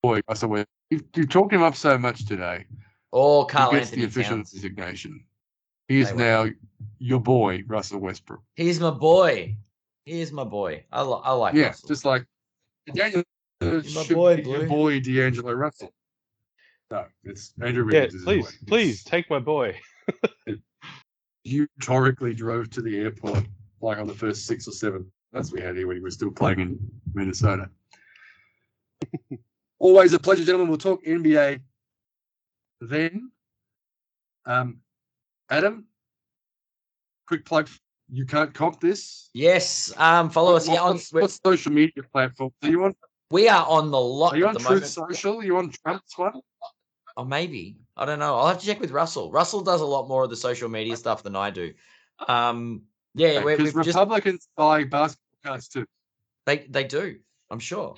[0.02, 0.68] Boy, Russell Westbrook.
[0.92, 2.66] You've, you've talked him up so much today.
[3.12, 4.52] or He Karl gets the official Towns.
[4.52, 5.24] designation.
[5.88, 6.48] He is now
[7.00, 8.42] your boy, Russell Westbrook.
[8.56, 9.56] He's my boy.
[10.06, 10.84] He is my boy.
[10.92, 11.54] I, li- I like.
[11.54, 11.88] yeah, Russell.
[11.88, 12.26] just like
[12.94, 13.24] Daniel
[13.62, 14.68] uh, my boy, be your boy.
[14.68, 15.92] boy D'Angelo Russell.
[16.92, 18.02] No, it's Andrew Yeah.
[18.02, 18.14] Wiggins.
[18.16, 18.52] is his Please, boy.
[18.68, 19.80] please take my boy.
[21.44, 23.46] you rhetorically drove to the airport
[23.82, 25.12] like on the first six or seven.
[25.34, 26.80] That's we had here when he was still playing in
[27.14, 27.70] Minnesota.
[29.80, 30.70] Always a pleasure, gentlemen.
[30.70, 31.60] We'll talk NBA
[32.82, 33.32] then.
[34.46, 34.80] Um,
[35.50, 35.86] Adam,
[37.28, 37.70] quick plug.
[38.10, 39.30] You can't comp this.
[39.34, 39.94] Yes.
[39.98, 40.30] Um.
[40.30, 40.68] Follow us.
[40.68, 40.82] What, Yeah.
[40.82, 42.52] On, what, social media platform?
[42.64, 42.94] Are you on?
[43.32, 45.16] we are on the lot Are you on the Truth moment.
[45.16, 45.40] Social?
[45.40, 46.40] Are you on Trump's one?
[47.18, 47.78] Or maybe.
[47.98, 48.36] I don't know.
[48.36, 49.32] I'll have to check with Russell.
[49.32, 51.74] Russell does a lot more of the social media stuff than I do.
[52.28, 52.84] Um.
[53.16, 53.44] Yeah.
[53.44, 55.86] Because just Republicans buy basketball cards too.
[56.46, 57.18] they they do.
[57.50, 57.96] I'm sure.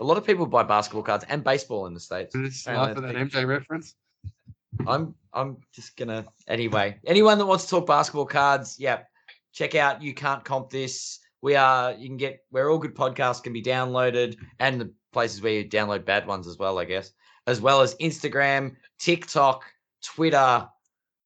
[0.00, 2.34] A lot of people buy basketball cards and baseball in the states.
[2.34, 3.94] Just Apparently laugh at that MJ reference.
[4.86, 6.98] I'm I'm just gonna anyway.
[7.06, 9.00] Anyone that wants to talk basketball cards, yeah,
[9.52, 10.02] check out.
[10.02, 11.18] You can't comp this.
[11.42, 11.92] We are.
[11.92, 15.68] You can get where all good podcasts can be downloaded, and the places where you
[15.68, 17.12] download bad ones as well, I guess,
[17.46, 19.64] as well as Instagram, TikTok,
[20.02, 20.68] Twitter.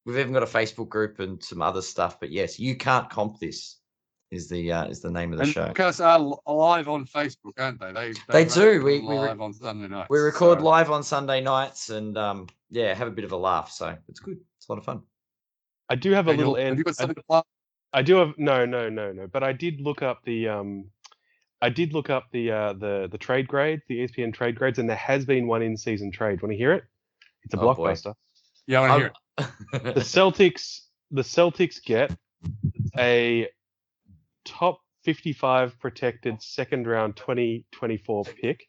[0.05, 2.19] We've even got a Facebook group and some other stuff.
[2.19, 3.77] But yes, you can't comp this.
[4.33, 5.67] Is the uh, is the name of the And show.
[5.69, 6.19] podcasts are
[6.53, 7.93] live on Facebook, aren't they?
[7.93, 8.83] They, They run do.
[8.83, 10.09] We- we re- live on Sunday nights.
[10.09, 13.37] We record so- live on Sunday nights, and um, yeah, have a bit of a
[13.37, 13.71] laugh.
[13.71, 14.39] So it's good.
[14.57, 15.03] It's a lot of fun.
[15.91, 16.79] I do have a Daniel, little Have end.
[16.79, 17.45] you got I- something to plug?
[17.93, 19.27] I do have no, no, no, no.
[19.27, 20.87] But I did look up the um,
[21.61, 24.89] I did look up the uh, the the trade grades, the ESPN trade grades, and
[24.89, 26.41] there has been one in season trade.
[26.41, 26.85] Want to hear it?
[27.45, 27.91] It's a Oh, boy.
[27.93, 28.15] blockbuster.
[28.67, 29.07] Yeah, I want to hear
[29.83, 29.95] it.
[29.95, 30.81] The Celtics,
[31.11, 32.17] the Celtics get
[32.99, 33.49] a
[34.45, 38.65] top 55 protected second round 2024 pick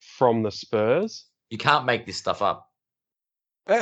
[0.00, 1.26] from the Spurs.
[1.50, 2.66] you can't make this stuff up.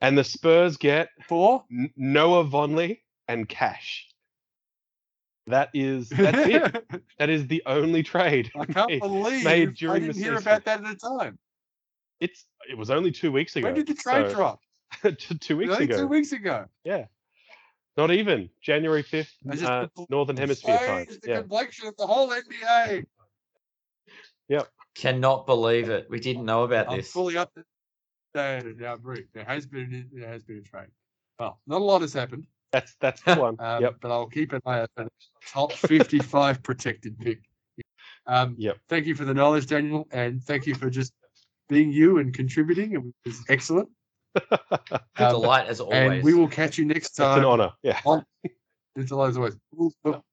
[0.00, 1.64] And the Spurs get Four.
[1.96, 2.98] Noah Vonleh
[3.28, 4.08] and cash.
[5.46, 6.84] That is that's it.
[7.20, 8.50] That is the only trade.
[8.58, 9.00] I can't made.
[9.00, 10.48] believe made I during the didn't hear season.
[10.48, 11.38] about that at the time.
[12.18, 13.68] It's it was only two weeks ago.
[13.68, 14.60] When did the trade so- drop?
[15.02, 15.98] two- two weeks Only ago.
[15.98, 16.66] Two weeks ago.
[16.84, 17.04] Yeah.
[17.96, 21.06] Not even January fifth, uh, Northern Hemisphere time.
[21.06, 21.40] Changed the Yeah.
[21.40, 23.04] complexion of the whole NBA.
[24.48, 24.68] Yep.
[24.94, 26.08] Cannot believe it.
[26.10, 26.92] We didn't know about this.
[26.92, 27.12] I'm this.
[27.12, 27.64] fully up to
[28.34, 29.32] date now, Brick.
[29.32, 30.88] There has been there has been a trade.
[31.38, 33.56] Well, not a lot has happened, That's that's the one.
[33.58, 33.96] um, yep.
[34.00, 35.08] but I'll keep an eye out for
[35.46, 37.40] top 55 protected pick.
[38.26, 38.78] Um, Yep.
[38.88, 41.12] Thank you for the knowledge, Daniel, and thank you for just
[41.68, 42.92] being you and contributing.
[42.94, 43.88] It was excellent.
[44.34, 45.98] A Um, delight as always.
[45.98, 47.72] and we will catch you next It's an honor.
[47.82, 48.00] Yeah.
[48.96, 49.56] It's always always.
[49.74, 50.24] We'll, we'll-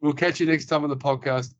[0.00, 1.50] we'll catch you next time on the podcast.